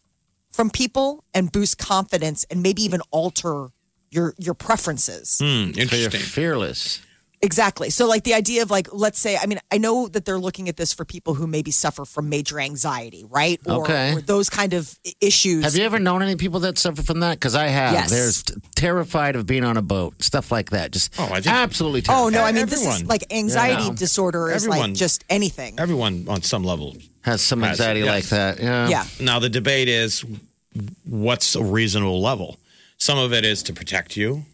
from 0.50 0.72
people 0.72 1.24
and 1.32 1.52
boost 1.52 1.78
confidence 1.78 2.44
and 2.50 2.64
maybe 2.64 2.82
even 2.82 3.02
alter 3.12 3.70
your 4.14 4.34
your 4.38 4.54
preferences 4.54 5.38
hmm, 5.40 5.46
So 5.46 5.52
you're 5.52 5.82
interesting. 5.84 6.22
fearless. 6.22 7.02
Exactly. 7.46 7.90
So, 7.90 8.08
like 8.08 8.24
the 8.24 8.34
idea 8.36 8.62
of 8.62 8.72
like, 8.72 8.88
let's 8.94 9.20
say, 9.20 9.36
I 9.36 9.48
mean, 9.48 9.60
I 9.70 9.78
know 9.78 10.08
that 10.08 10.24
they're 10.24 10.40
looking 10.40 10.70
at 10.70 10.78
this 10.78 10.94
for 10.94 11.04
people 11.04 11.34
who 11.34 11.46
maybe 11.46 11.72
suffer 11.72 12.06
from 12.06 12.30
major 12.30 12.58
anxiety, 12.58 13.26
right? 13.30 13.60
Or, 13.66 13.84
Okay. 13.84 14.14
or 14.14 14.22
those 14.22 14.50
kind 14.50 14.72
of 14.74 14.98
issues. 15.20 15.66
Have 15.66 15.76
you 15.76 15.84
ever 15.84 16.00
known 16.00 16.22
any 16.22 16.38
people 16.38 16.62
that 16.62 16.78
suffer 16.78 17.04
from 17.04 17.20
that? 17.20 17.34
Because 17.40 17.54
I 17.54 17.68
have. 17.68 17.92
Yes. 17.92 18.10
There's 18.12 18.44
t- 18.44 18.54
terrified 18.78 19.36
of 19.36 19.46
being 19.46 19.66
on 19.66 19.76
a 19.76 19.82
boat, 19.82 20.24
stuff 20.24 20.54
like 20.54 20.70
that. 20.70 20.92
Just 20.94 21.14
Oh, 21.20 21.26
I 21.26 21.42
think- 21.42 21.48
absolutely 21.48 22.04
Oh 22.08 22.30
no! 22.30 22.42
I 22.46 22.54
mean, 22.54 22.66
this 22.68 22.86
is 22.88 23.04
like 23.04 23.26
anxiety 23.30 23.88
Yeah. 23.90 23.94
disorder 24.06 24.50
is 24.50 24.66
like 24.66 24.78
Everyone. 24.80 24.96
just 24.96 25.26
anything. 25.30 25.78
Everyone 25.82 26.26
on 26.30 26.44
some 26.44 26.64
level. 26.64 26.96
has 27.24 27.42
some 27.42 27.62
Has 27.62 27.78
it, 27.78 27.84
anxiety 27.84 28.00
yes. 28.06 28.10
like 28.10 28.26
that. 28.38 28.60
Yeah. 28.64 28.88
yeah, 28.88 29.04
Now 29.20 29.40
the 29.40 29.50
debate 29.50 29.90
is 29.90 30.24
what's 31.04 31.56
a 31.56 31.64
reasonable 31.64 32.22
level? 32.22 32.58
Some 32.98 33.18
of 33.18 33.34
it 33.34 33.46
is 33.46 33.64
to 33.64 33.74
protect 33.74 34.16
you. 34.18 34.46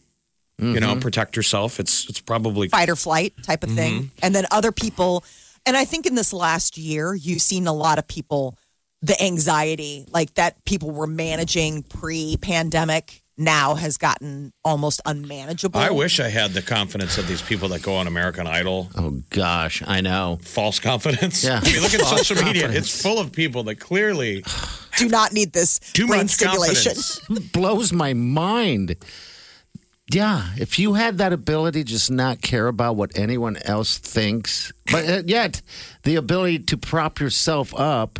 You 0.62 0.82
know, 0.82 0.98
protect 0.98 1.38
yourself. 1.38 1.80
It's 1.80 2.10
it's 2.10 2.20
probably 2.20 2.68
fight 2.68 2.90
or 2.90 2.98
flight 2.98 3.34
type 3.44 3.64
of 3.64 3.70
Mm-hmm. 3.70 3.78
thing. 3.78 4.12
And 4.22 4.36
then 4.36 4.46
other 4.52 4.74
people, 4.74 5.24
and 5.66 5.78
I 5.78 5.86
think 5.86 6.06
in 6.06 6.16
this 6.16 6.34
last 6.34 6.78
year, 6.78 7.16
you've 7.16 7.42
seen 7.42 7.66
a 7.66 7.72
lot 7.72 7.98
of 7.98 8.06
people, 8.10 8.58
the 9.02 9.16
anxiety 9.24 10.06
like 10.12 10.34
that 10.34 10.66
people 10.66 10.92
were 10.92 11.08
managing 11.08 11.84
pre-pandemic 11.84 13.22
now 13.40 13.76
has 13.76 13.98
gotten 13.98 14.52
almost 14.64 15.02
unmanageable. 15.06 15.80
I 15.80 15.90
wish 15.90 16.20
I 16.20 16.30
had 16.30 16.52
the 16.52 16.62
confidence 16.62 17.18
of 17.18 17.28
these 17.28 17.42
people 17.42 17.70
that 17.70 17.82
go 17.82 17.96
on 17.96 18.08
American 18.08 18.48
Idol. 18.48 18.90
Oh 18.96 19.22
gosh, 19.30 19.82
I 19.86 20.02
know. 20.02 20.40
False 20.42 20.80
confidence. 20.80 21.44
Yeah. 21.44 21.60
I 21.64 21.72
mean, 21.72 21.82
look 21.82 21.94
at 21.94 22.02
False 22.02 22.28
social 22.28 22.46
media. 22.46 22.70
It's 22.70 23.02
full 23.02 23.20
of 23.20 23.32
people 23.32 23.64
that 23.64 23.76
clearly 23.76 24.44
do 24.98 25.08
not 25.08 25.34
need 25.34 25.54
this 25.54 25.80
too 25.80 26.08
brain 26.08 26.22
much 26.22 26.32
stimulation. 26.32 26.94
confidence. 26.94 27.52
blows 27.54 27.94
my 27.94 28.14
mind. 28.14 28.96
Yeah, 30.12 30.48
if 30.58 30.80
you 30.80 30.94
had 30.96 31.20
that 31.20 31.34
ability, 31.34 31.84
just 31.84 32.10
not 32.10 32.42
care 32.42 32.68
about 32.68 32.96
what 32.96 33.12
anyone 33.16 33.58
else 33.66 34.00
thinks, 34.00 34.74
but 34.92 35.08
uh, 35.08 35.22
yet 35.26 35.62
the 36.02 36.16
ability 36.16 36.60
to 36.60 36.78
prop 36.78 37.20
yourself 37.20 37.76
up, 37.76 38.20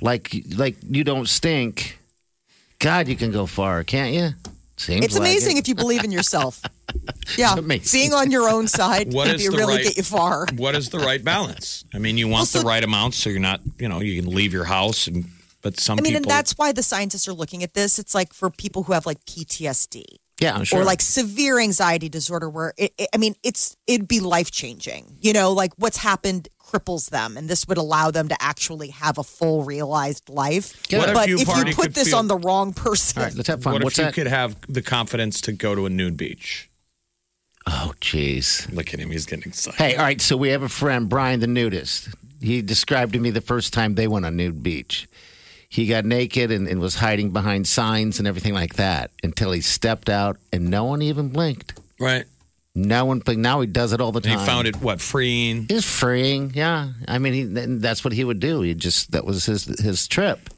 like 0.00 0.32
like 0.56 0.76
you 0.88 1.02
don't 1.02 1.28
stink. 1.28 1.95
God, 2.86 3.08
you 3.08 3.16
can 3.16 3.32
go 3.32 3.46
far, 3.46 3.82
can't 3.82 4.14
you? 4.14 4.28
Seems 4.76 5.04
It's 5.04 5.14
like 5.14 5.22
amazing 5.22 5.56
it. 5.56 5.60
if 5.60 5.68
you 5.68 5.74
believe 5.74 6.04
in 6.04 6.12
yourself. 6.12 6.62
Yeah, 7.36 7.54
amazing. 7.56 7.98
being 8.00 8.12
on 8.14 8.30
your 8.30 8.48
own 8.48 8.68
side 8.68 9.12
What 9.12 9.26
can 9.26 9.34
is 9.34 9.42
be 9.42 9.48
the 9.48 9.56
really 9.56 9.74
right- 9.76 9.84
get 9.84 9.96
you 9.96 10.04
far. 10.04 10.46
What 10.56 10.76
is 10.76 10.90
the 10.90 11.00
right 11.00 11.22
balance? 11.22 11.84
I 11.92 11.98
mean, 11.98 12.16
you 12.16 12.28
want 12.28 12.42
Also- 12.42 12.60
the 12.60 12.64
right 12.64 12.82
amount 12.84 13.14
so 13.14 13.28
you're 13.28 13.40
not, 13.40 13.60
you 13.80 13.88
know, 13.88 14.00
you 14.00 14.22
can 14.22 14.30
leave 14.32 14.52
your 14.52 14.64
house 14.64 15.08
and 15.08 15.24
but 15.62 15.80
some 15.80 15.98
I 15.98 16.02
mean, 16.02 16.12
people 16.12 16.16
and 16.18 16.30
that's 16.30 16.52
why 16.56 16.70
the 16.70 16.84
scientists 16.84 17.26
are 17.26 17.32
looking 17.34 17.64
at 17.64 17.74
this. 17.74 17.98
It's 17.98 18.14
like 18.14 18.32
for 18.32 18.48
people 18.50 18.84
who 18.84 18.92
have 18.92 19.04
like 19.04 19.18
PTSD 19.24 20.04
yeah, 20.40 20.54
I'm 20.54 20.64
sure. 20.64 20.80
or 20.80 20.84
like 20.84 21.02
severe 21.02 21.58
anxiety 21.58 22.08
disorder, 22.08 22.48
where 22.48 22.72
it, 22.78 22.92
it, 22.96 23.08
I 23.12 23.16
mean, 23.16 23.34
it's 23.42 23.76
it'd 23.88 24.06
be 24.06 24.20
life 24.20 24.50
changing. 24.52 25.16
You 25.20 25.32
know, 25.32 25.52
like 25.52 25.72
what's 25.76 25.96
happened 25.96 26.48
cripples 26.66 27.10
them, 27.10 27.36
and 27.36 27.48
this 27.48 27.66
would 27.68 27.78
allow 27.78 28.10
them 28.10 28.28
to 28.28 28.36
actually 28.42 28.88
have 28.88 29.18
a 29.18 29.22
full 29.22 29.64
realized 29.64 30.28
life. 30.28 30.74
What 30.90 31.08
if 31.08 31.14
but 31.14 31.28
you, 31.28 31.38
if 31.38 31.48
you 31.48 31.74
put 31.74 31.94
this 31.94 32.08
feel- 32.08 32.18
on 32.18 32.28
the 32.28 32.36
wrong 32.36 32.72
person, 32.72 33.20
all 33.22 33.28
right, 33.28 33.34
let's 33.34 33.48
have 33.48 33.62
fun. 33.62 33.74
what 33.74 33.84
What's 33.84 33.98
if 33.98 34.06
you 34.06 34.12
could 34.12 34.26
have 34.26 34.56
the 34.68 34.82
confidence 34.82 35.40
to 35.42 35.52
go 35.52 35.74
to 35.74 35.86
a 35.86 35.90
nude 35.90 36.16
beach? 36.16 36.68
oh, 37.66 37.92
jeez. 38.00 38.72
Look 38.72 38.94
at 38.94 39.00
him, 39.00 39.10
he's 39.10 39.26
getting 39.26 39.48
excited. 39.48 39.78
Hey, 39.78 39.96
all 39.96 40.04
right. 40.04 40.20
So 40.20 40.36
we 40.36 40.50
have 40.50 40.62
a 40.62 40.68
friend, 40.68 41.08
Brian 41.08 41.40
the 41.40 41.46
nudist. 41.46 42.08
He 42.40 42.62
described 42.62 43.14
to 43.14 43.18
me 43.18 43.30
the 43.30 43.40
first 43.40 43.72
time 43.72 43.94
they 43.94 44.06
went 44.06 44.24
on 44.26 44.36
nude 44.36 44.62
beach. 44.62 45.08
He 45.68 45.86
got 45.86 46.04
naked 46.04 46.52
and, 46.52 46.68
and 46.68 46.80
was 46.80 46.96
hiding 46.96 47.32
behind 47.32 47.66
signs 47.66 48.18
and 48.18 48.28
everything 48.28 48.54
like 48.54 48.74
that 48.74 49.10
until 49.22 49.50
he 49.52 49.60
stepped 49.60 50.08
out 50.08 50.36
and 50.52 50.70
no 50.70 50.84
one 50.84 51.02
even 51.02 51.28
blinked. 51.28 51.78
Right. 51.98 52.24
No 52.78 53.06
one 53.06 53.20
blinked. 53.20 53.40
Now 53.40 53.60
he 53.62 53.66
does 53.66 53.92
it 53.94 54.00
all 54.02 54.12
the 54.12 54.18
And 54.18 54.24
time. 54.26 54.38
he 54.38 54.44
found 54.46 54.68
it 54.68 54.76
what 54.82 55.00
freeing. 55.00 55.66
It's 55.70 55.86
freeing. 55.86 56.52
Yeah. 56.54 56.90
I 57.08 57.16
mean, 57.18 57.32
he, 57.32 57.44
that's 57.78 58.04
what 58.04 58.12
he 58.12 58.22
would 58.22 58.38
do. 58.38 58.60
He 58.60 58.74
just, 58.74 59.12
that 59.12 59.24
was 59.24 59.46
his, 59.46 59.64
his 59.80 60.06
trip. 60.06 60.50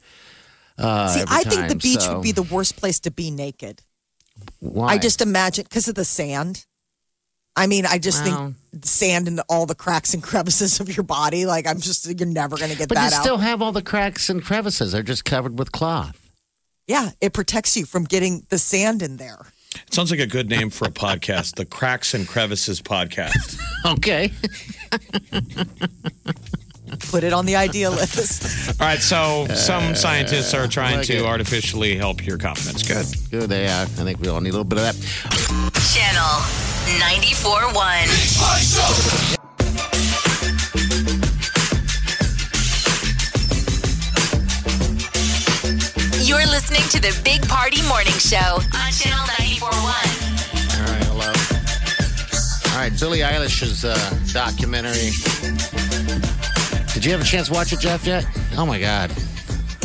Uh, 0.76 1.08
see, 1.08 1.20
every 1.20 1.36
I 1.36 1.42
think 1.44 1.68
the 1.68 1.76
beach 1.76 2.00
so- 2.00 2.14
would 2.14 2.22
be 2.24 2.32
the 2.32 2.42
worst 2.42 2.76
place 2.76 2.98
to 3.00 3.12
be 3.12 3.30
naked. 3.30 3.82
Why? 4.58 4.88
I 4.88 4.98
just 4.98 5.20
imagine 5.22 5.64
because 5.64 5.86
of 5.88 5.94
the 5.94 6.04
sand. 6.04 6.66
I 7.56 7.66
mean, 7.66 7.86
I 7.86 7.98
just 7.98 8.24
Wow. 8.24 8.52
think 8.72 8.84
sand 8.84 9.26
into 9.28 9.44
all 9.48 9.66
the 9.66 9.74
cracks 9.74 10.14
and 10.14 10.22
crevices 10.22 10.78
of 10.80 10.96
your 10.96 11.02
body. 11.04 11.46
Like 11.46 11.66
I'm 11.66 11.80
just 11.80 12.06
you're 12.06 12.28
never 12.28 12.56
going 12.56 12.70
to 12.70 12.76
get 12.78 12.88
But 12.88 12.94
that 12.96 13.10
you 13.12 13.16
out. 13.16 13.22
still 13.22 13.38
have 13.38 13.62
all 13.62 13.72
the 13.72 13.82
cracks 13.82 14.28
and 14.28 14.42
crevices. 14.44 14.92
They're 14.92 15.02
just 15.02 15.24
covered 15.24 15.58
with 15.58 15.72
cloth. 15.72 16.30
yeah, 16.86 17.10
it 17.20 17.32
protects 17.32 17.76
you 17.76 17.84
from 17.84 18.04
getting 18.04 18.46
the 18.48 18.58
sand 18.58 19.02
in 19.02 19.16
there. 19.18 19.38
It 19.86 19.94
sounds 19.94 20.10
like 20.10 20.18
a 20.20 20.26
good 20.26 20.48
name 20.48 20.70
for 20.70 20.86
a 20.86 20.90
podcast, 20.90 21.54
the 21.56 21.64
Cracks 21.64 22.14
and 22.14 22.26
Crevices 22.26 22.80
podcast. 22.82 23.60
Okay. 23.86 24.32
Put 27.10 27.22
it 27.22 27.32
on 27.32 27.46
the 27.46 27.54
idea 27.54 27.90
list. 27.90 28.70
All 28.80 28.86
right, 28.88 28.98
so 28.98 29.46
some 29.54 29.92
uh, 29.92 29.94
scientists 29.94 30.52
are 30.52 30.66
trying 30.66 30.96
like 30.98 31.06
to 31.06 31.18
it. 31.18 31.24
artificially 31.24 31.96
help 31.96 32.26
your 32.26 32.38
confidence. 32.38 32.82
Good. 32.82 33.06
Good 33.30 33.48
they 33.48 33.68
are. 33.68 33.82
I 33.82 33.86
think 33.86 34.18
we 34.20 34.26
all 34.28 34.40
need 34.40 34.48
a 34.50 34.58
little 34.58 34.64
bit 34.64 34.78
of 34.78 34.84
that. 34.84 34.96
Channel 35.94 36.42
94.1. 37.00 39.37
listening 46.58 46.88
to 46.88 47.00
the 47.00 47.20
Big 47.22 47.40
Party 47.46 47.80
Morning 47.86 48.12
Show 48.14 48.36
on 48.36 48.90
Channel 48.90 49.24
94.1. 49.38 49.62
All 50.74 50.90
right, 50.90 51.04
hello. 51.06 52.72
All 52.72 52.80
right, 52.80 52.98
Billie 52.98 53.20
Eilish's 53.20 53.84
uh, 53.84 53.94
documentary. 54.32 55.12
Did 56.92 57.04
you 57.04 57.12
have 57.12 57.20
a 57.20 57.24
chance 57.24 57.46
to 57.46 57.54
watch 57.54 57.72
it, 57.72 57.78
Jeff, 57.78 58.04
yet? 58.04 58.26
Oh, 58.56 58.66
my 58.66 58.80
God. 58.80 59.12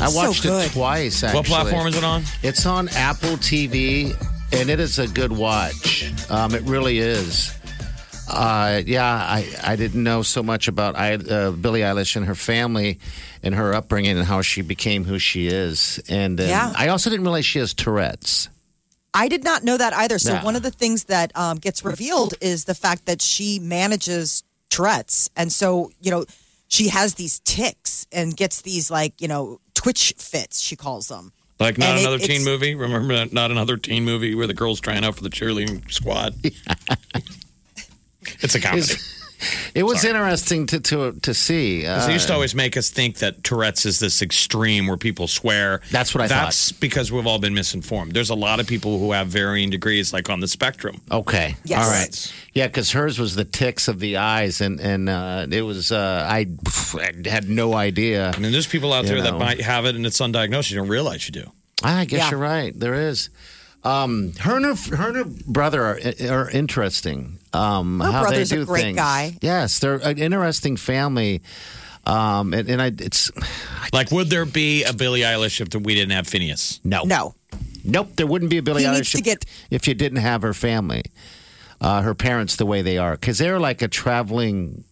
I 0.02 0.10
watched 0.10 0.42
good. 0.42 0.66
it 0.66 0.72
twice, 0.72 1.24
actually. 1.24 1.38
What 1.38 1.46
platform 1.46 1.86
is 1.86 1.96
it 1.96 2.04
on? 2.04 2.24
It's 2.42 2.66
on 2.66 2.90
Apple 2.90 3.38
TV, 3.38 4.16
and 4.52 4.68
it 4.68 4.80
is 4.80 4.98
a 4.98 5.08
good 5.08 5.32
watch. 5.32 6.12
Um, 6.32 6.56
it 6.56 6.64
really 6.64 6.98
is. 6.98 7.54
Uh, 8.28 8.82
yeah, 8.86 9.06
I, 9.06 9.48
I 9.64 9.76
didn't 9.76 10.02
know 10.04 10.22
so 10.22 10.42
much 10.44 10.68
about 10.68 10.96
I, 10.96 11.16
uh, 11.16 11.52
Billie 11.52 11.82
Eilish 11.82 12.16
and 12.16 12.26
her 12.26 12.36
family 12.36 13.00
and 13.44 13.54
her 13.56 13.74
upbringing 13.74 14.18
and 14.18 14.26
how 14.26 14.42
she 14.42 14.62
became 14.62 15.04
who 15.04 15.20
she 15.20 15.48
is. 15.48 16.02
And 16.10 16.40
uh, 16.40 16.44
Yeah. 16.44 16.74
I 16.76 16.88
also 16.88 17.10
didn't 17.10 17.26
realize 17.26 17.46
she 17.46 17.60
has 17.60 17.74
Tourette's. 17.74 18.50
I 19.14 19.28
did 19.28 19.44
not 19.44 19.64
know 19.64 19.78
that 19.78 19.94
either. 19.94 20.18
So 20.20 20.34
Yeah. 20.34 20.44
one 20.44 20.56
of 20.56 20.64
the 20.64 20.72
things 20.72 21.04
that 21.06 21.36
um, 21.38 21.58
gets 21.58 21.84
revealed 21.86 22.34
is 22.42 22.66
the 22.66 22.74
fact 22.74 23.06
that 23.06 23.22
she 23.22 23.60
manages 23.60 24.44
Tourette's, 24.70 25.30
and 25.36 25.52
so 25.52 25.92
you 26.02 26.10
know 26.10 26.26
she 26.68 26.88
has 26.88 27.14
these 27.14 27.40
ticks 27.42 28.08
and 28.12 28.36
gets 28.36 28.62
these 28.64 28.90
like 28.90 29.22
you 29.22 29.28
know 29.28 29.60
twitch 29.76 30.16
fits. 30.18 30.60
She 30.62 30.76
calls 30.76 31.10
them. 31.10 31.32
Like 31.60 31.78
not 31.78 31.90
And 31.90 32.00
it- 32.00 32.02
another 32.02 32.18
teen 32.18 32.42
it's- 32.42 32.46
movie? 32.46 32.74
Remember 32.74 33.14
that? 33.14 33.32
Not 33.34 33.52
another 33.52 33.78
teen 33.78 34.04
movie 34.04 34.34
where 34.34 34.48
the 34.48 34.56
girl's 34.56 34.80
trying 34.80 35.04
out 35.06 35.16
for 35.16 35.22
the 35.24 35.30
cheerleading 35.30 35.92
squad? 35.92 36.34
it's 38.42 38.56
a 38.56 38.60
comedy. 38.60 38.94
It 39.76 39.84
was 39.84 40.06
interesting 40.06 40.68
to 40.68 40.80
to 40.80 41.12
to 41.22 41.34
see. 41.34 41.86
Uh, 41.86 42.06
They 42.08 42.14
used 42.14 42.28
to 42.28 42.34
always 42.34 42.56
make 42.56 42.78
us 42.78 42.90
think 42.90 43.18
that 43.18 43.44
Tourette's 43.44 43.86
is 43.86 44.00
this 44.00 44.22
extreme 44.22 44.88
where 44.88 44.96
people 44.96 45.28
swear. 45.28 45.82
That's 45.92 46.16
what 46.16 46.22
I 46.24 46.28
thought. 46.30 46.46
That's 46.46 46.72
because 46.72 47.12
we've 47.12 47.28
all 47.28 47.40
been 47.40 47.54
misinformed. 47.54 48.14
There's 48.14 48.30
a 48.30 48.36
lot 48.36 48.62
of 48.62 48.68
people 48.68 49.00
who 49.00 49.12
have 49.12 49.28
varying 49.28 49.70
degrees, 49.70 50.14
like 50.14 50.30
on 50.30 50.40
the 50.40 50.48
spectrum. 50.48 51.02
Okay. 51.12 51.56
Yes. 51.66 51.84
All 51.86 51.92
right. 51.92 52.34
Yeah, 52.54 52.68
because 52.68 52.92
hers 52.92 53.20
was 53.20 53.36
the 53.36 53.44
ticks 53.44 53.90
of 53.90 54.00
the 54.00 54.16
eyes, 54.16 54.62
and 54.62 54.80
and 54.80 55.10
uh, 55.10 55.46
it 55.52 55.64
was 55.64 55.92
uh, 55.92 56.26
I, 56.30 56.48
I 56.96 57.12
had 57.30 57.50
no 57.50 57.74
idea. 57.74 58.32
I 58.34 58.40
mean, 58.40 58.54
there's 58.54 58.68
people 58.68 58.94
out 58.94 59.04
You 59.04 59.10
there 59.16 59.24
that 59.24 59.38
might 59.38 59.60
have 59.60 59.84
it 59.86 59.96
and 59.96 60.06
it's 60.06 60.20
undiagnosed. 60.22 60.72
You 60.72 60.78
don't 60.78 60.88
realize 60.88 61.28
you 61.28 61.34
do. 61.34 61.52
I 61.84 62.06
guess 62.06 62.20
Yeah. 62.20 62.30
you're 62.32 62.40
right. 62.40 62.80
There 62.80 62.94
is. 63.10 63.30
Um, 63.84 64.34
her 64.40 64.56
and 64.56 64.66
her, 64.66 64.96
her 64.96 65.08
and 65.10 65.18
her 65.18 65.26
brother 65.46 65.84
are, 65.84 66.00
are 66.30 66.50
interesting. 66.50 67.40
Um, 67.52 68.00
Her 68.00 68.12
how 68.12 68.22
brother's 68.22 68.50
they 68.50 68.62
a 68.62 68.66
great 68.66 68.82
things. 68.82 68.96
guy. 68.98 69.38
Yes, 69.42 69.80
they're 69.80 69.96
an 69.96 70.18
interesting 70.18 70.78
family. 70.78 71.42
Um, 72.06 72.54
and, 72.54 72.68
and 72.70 72.82
I, 72.82 72.88
it's 72.88 73.32
Like, 73.94 74.10
would 74.12 74.30
there 74.30 74.46
be 74.46 74.84
a 74.84 74.94
Billie 74.94 75.22
Eilish 75.22 75.62
if 75.62 75.82
we 75.82 75.96
didn't 75.96 76.12
have 76.12 76.28
Finneas? 76.28 76.80
no, 76.84 77.04
No, 77.04 77.36
nope. 77.84 78.10
There 78.16 78.26
wouldn't 78.28 78.50
be 78.52 78.58
a 78.58 78.62
Billie 78.64 78.84
He 78.84 78.88
Eilish 78.90 79.12
to 79.12 79.18
if, 79.20 79.24
get- 79.24 79.46
if 79.70 79.88
you 79.88 79.94
didn't 79.94 80.20
have 80.20 80.42
her 80.42 80.54
family, 80.54 81.04
uh, 81.82 82.02
her 82.02 82.16
parents 82.16 82.56
the 82.56 82.66
way 82.66 82.82
they 82.82 82.98
are, 82.98 83.12
because 83.14 83.38
they're 83.38 83.60
like 83.60 83.82
a 83.82 83.88
traveling. 83.88 84.84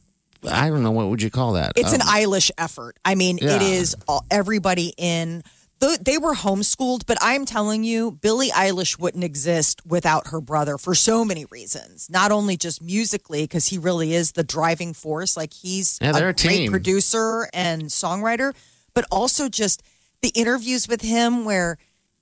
I 0.49 0.69
don't 0.69 0.83
know 0.83 0.91
what 0.91 1.07
would 1.07 1.21
you 1.21 1.29
call 1.29 1.53
that. 1.53 1.73
it's 1.75 1.93
an 1.93 2.01
Um, 2.01 2.07
Eilish 2.07 2.51
effort. 2.57 2.97
I 3.05 3.15
mean, 3.15 3.37
Yeah. 3.41 3.55
it 3.57 3.61
is 3.61 3.95
all, 4.07 4.25
everybody 4.31 4.93
in. 4.97 5.43
Th- 5.81 5.99
They 5.99 6.17
were 6.17 6.35
homeschooled, 6.35 7.05
but 7.07 7.17
I'm 7.21 7.45
telling 7.45 7.83
you, 7.83 8.11
Billie 8.11 8.49
Eilish 8.51 8.99
wouldn't 8.99 9.23
exist 9.23 9.81
without 9.85 10.27
her 10.27 10.39
brother 10.39 10.77
for 10.77 10.93
so 10.95 11.25
many 11.25 11.45
reasons. 11.45 12.07
Not 12.09 12.31
only 12.31 12.55
just 12.55 12.81
musically, 12.81 13.43
because 13.43 13.67
he 13.67 13.77
really 13.77 14.13
is 14.13 14.33
the 14.33 14.43
driving 14.43 14.93
force. 14.93 15.35
Like 15.35 15.53
he's 15.53 15.97
Yeah, 16.01 16.11
they're 16.13 16.29
a 16.29 16.33
great 16.33 16.69
producer 16.71 17.49
and 17.53 17.83
songwriter, 17.83 18.53
but 18.93 19.05
also 19.11 19.49
just 19.49 19.81
the 20.21 20.29
interviews 20.29 20.87
with 20.87 21.01
him 21.01 21.45
where 21.45 21.77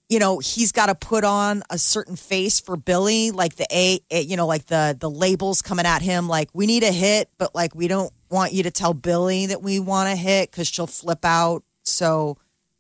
you 0.07 0.17
know 0.19 0.39
he's 0.39 0.71
got 0.71 0.85
to 0.87 0.95
put 0.95 1.23
on 1.23 1.61
a 1.69 1.77
certain 1.77 2.15
face 2.15 2.59
for 2.59 2.77
Billie, 2.77 3.29
like 3.31 3.55
the 3.57 3.67
a, 3.71 3.99
a- 4.09 4.21
you 4.23 4.37
know, 4.37 4.47
like 4.47 4.65
the 4.67 4.95
the 4.99 5.09
labels 5.09 5.61
coming 5.61 5.85
at 5.85 6.01
him, 6.01 6.27
like 6.29 6.49
we 6.53 6.65
need 6.65 6.83
a 6.83 6.91
hit, 6.91 7.29
but 7.37 7.53
like 7.53 7.75
we 7.75 7.87
don't 7.89 8.11
want 8.29 8.53
you 8.53 8.63
to 8.63 8.71
tell 8.71 8.93
Billie 8.93 9.47
that 9.47 9.61
we 9.61 9.79
want 9.79 10.07
a 10.09 10.15
hit 10.15 10.49
because 10.49 10.67
she'll 10.67 10.87
flip 10.87 11.25
out. 11.25 11.63
So 11.83 12.37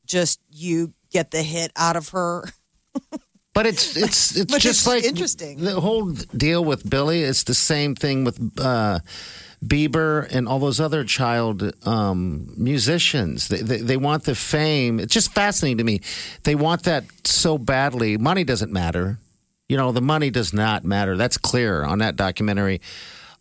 just 0.09 0.41
you 0.51 0.93
get 1.11 1.31
the 1.31 1.41
hit 1.41 1.71
out 1.77 1.95
of 1.95 2.09
her. 2.09 2.43
But 3.53 3.65
it's 3.65 3.95
it's 3.95 4.35
it's 4.37 4.51
But 4.51 4.61
just 4.61 4.79
it's 4.81 4.87
like 4.87 5.03
interesting. 5.05 5.59
The 5.61 5.79
whole 5.79 6.11
deal 6.35 6.63
with 6.65 6.89
Billie. 6.89 7.23
It's 7.23 7.43
the 7.43 7.53
same 7.53 7.95
thing 7.95 8.23
with 8.25 8.37
uh, 8.59 8.99
Bieber 9.65 10.27
and 10.31 10.47
all 10.47 10.59
those 10.59 10.79
other 10.79 11.03
child 11.03 11.71
um, 11.87 12.53
musicians. 12.57 13.47
They, 13.47 13.61
they 13.61 13.77
they 13.77 13.97
want 13.97 14.23
the 14.23 14.35
fame. 14.35 14.99
It's 14.99 15.13
just 15.13 15.33
fascinating 15.33 15.77
to 15.77 15.83
me. 15.83 16.01
They 16.43 16.55
want 16.55 16.83
that 16.83 17.05
so 17.23 17.57
badly. 17.57 18.17
Money 18.17 18.43
doesn't 18.43 18.71
matter. 18.71 19.19
You 19.67 19.77
know, 19.77 19.91
the 19.91 20.01
money 20.01 20.31
does 20.31 20.51
not 20.53 20.83
matter. 20.83 21.15
That's 21.17 21.37
clear 21.37 21.83
on 21.83 21.99
that 21.99 22.15
documentary. 22.15 22.81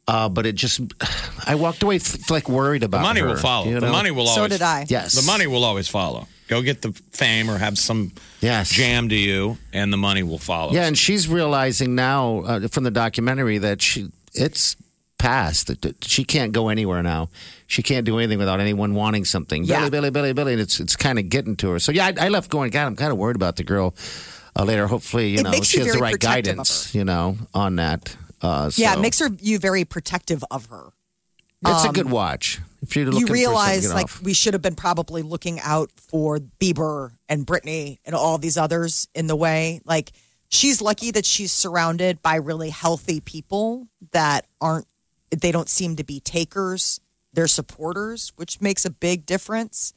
Uh, 0.07 0.29
but 0.29 0.47
it 0.47 0.55
just, 0.55 0.81
I 1.47 1.55
walked 1.55 1.83
away 1.83 1.99
th- 1.99 2.31
like 2.31 2.49
worried 2.49 2.83
about 2.83 2.99
The 2.99 3.03
money 3.03 3.21
her, 3.21 3.29
will 3.29 3.37
follow. 3.37 3.67
you 3.67 3.79
The 3.81 3.91
money 3.91 4.11
will 4.11 4.27
always. 4.29 4.35
So 4.35 4.49
did 4.49 4.63
I. 4.63 4.87
Yes. 4.89 5.15
The 5.15 5.23
money 5.31 5.47
will 5.47 5.65
always 5.65 5.87
follow. 5.89 6.27
Go 6.49 6.63
get 6.63 6.83
the 6.83 6.93
fame 7.13 7.49
or 7.51 7.59
have 7.59 7.79
some 7.79 8.13
Yes. 8.41 8.71
jam 8.71 9.09
to 9.11 9.15
you, 9.15 9.59
and 9.73 9.93
the 9.93 9.97
money 9.99 10.23
will 10.23 10.39
follow. 10.39 10.73
Yeah, 10.73 10.87
and 10.87 10.97
she's 10.99 11.29
realizing 11.29 11.95
now 11.95 12.41
uh, 12.41 12.69
from 12.69 12.85
the 12.85 12.91
documentary 12.91 13.59
that 13.59 13.81
she 13.83 14.09
it's 14.35 14.77
past. 15.19 15.67
That 15.67 15.83
that 15.83 16.05
she 16.05 16.25
can't 16.25 16.53
go 16.53 16.69
anywhere 16.69 17.03
now. 17.03 17.29
She 17.67 17.83
can't 17.83 18.07
do 18.07 18.17
anything 18.19 18.39
without 18.39 18.61
anyone 18.61 18.95
wanting 18.95 19.27
something. 19.27 19.65
Yeah. 19.65 19.79
Billie, 19.81 19.91
Billie, 19.91 20.11
Billie, 20.11 20.33
Billie. 20.33 20.53
And 20.55 20.63
it's 20.63 20.81
it's 20.81 20.97
kind 20.97 21.19
of 21.19 21.29
getting 21.29 21.55
to 21.57 21.71
her. 21.71 21.79
So 21.79 21.93
yeah, 21.93 22.07
I, 22.19 22.27
I 22.27 22.29
left 22.31 22.51
going. 22.51 22.71
God, 22.71 22.87
I'm 22.87 22.97
kind 22.97 23.13
of 23.13 23.19
worried 23.19 23.37
about 23.37 23.57
the 23.57 23.65
girl 23.65 23.95
uh, 24.59 24.65
later. 24.65 24.87
Hopefully, 24.87 25.29
you 25.29 25.41
It 25.41 25.43
know, 25.43 25.53
she 25.63 25.79
you 25.79 25.85
has 25.85 25.93
the 25.95 26.01
right 26.01 26.19
guidance. 26.19 26.95
You 26.95 27.05
know, 27.05 27.37
on 27.53 27.77
that. 27.77 28.17
Uh, 28.41 28.71
Yeah, 28.75 28.93
so 28.95 28.99
it 28.99 29.03
makes 29.03 29.19
her 29.19 29.29
you 29.41 29.59
very 29.59 29.85
protective 29.85 30.43
of 30.51 30.67
her. 30.67 30.93
it's 31.67 31.85
a 31.85 31.93
good 31.93 32.09
watch. 32.11 32.61
If 32.83 32.95
you're 32.95 33.07
looking 33.07 33.21
you 33.21 33.27
for 33.27 33.37
something 33.37 33.45
to 33.45 33.49
realize 33.49 33.93
like 33.93 34.05
off. 34.05 34.23
we 34.23 34.33
should 34.33 34.55
have 34.55 34.63
been 34.63 34.75
probably 34.75 35.23
looking 35.23 35.61
out 35.61 35.91
for 35.97 36.39
Bieber 36.39 37.13
and 37.29 37.47
Britney 37.47 37.99
and 38.05 38.15
all 38.15 38.39
these 38.39 38.57
others 38.57 39.09
in 39.15 39.27
the 39.27 39.37
way. 39.37 39.81
Like 39.85 40.13
she's 40.49 40.81
lucky 40.81 41.11
that 41.11 41.25
she's 41.25 41.53
surrounded 41.53 42.23
by 42.23 42.37
really 42.37 42.71
healthy 42.71 43.21
people 43.21 43.89
that 44.13 44.47
aren't 44.61 44.87
they 45.31 45.53
don't 45.53 45.69
seem 45.69 45.97
to 45.97 46.05
be 46.05 46.21
takers. 46.21 47.01
They're 47.33 47.49
supporters, 47.49 48.33
which 48.37 48.61
makes 48.61 48.85
a 48.85 48.91
big 48.91 49.27
difference. 49.27 49.93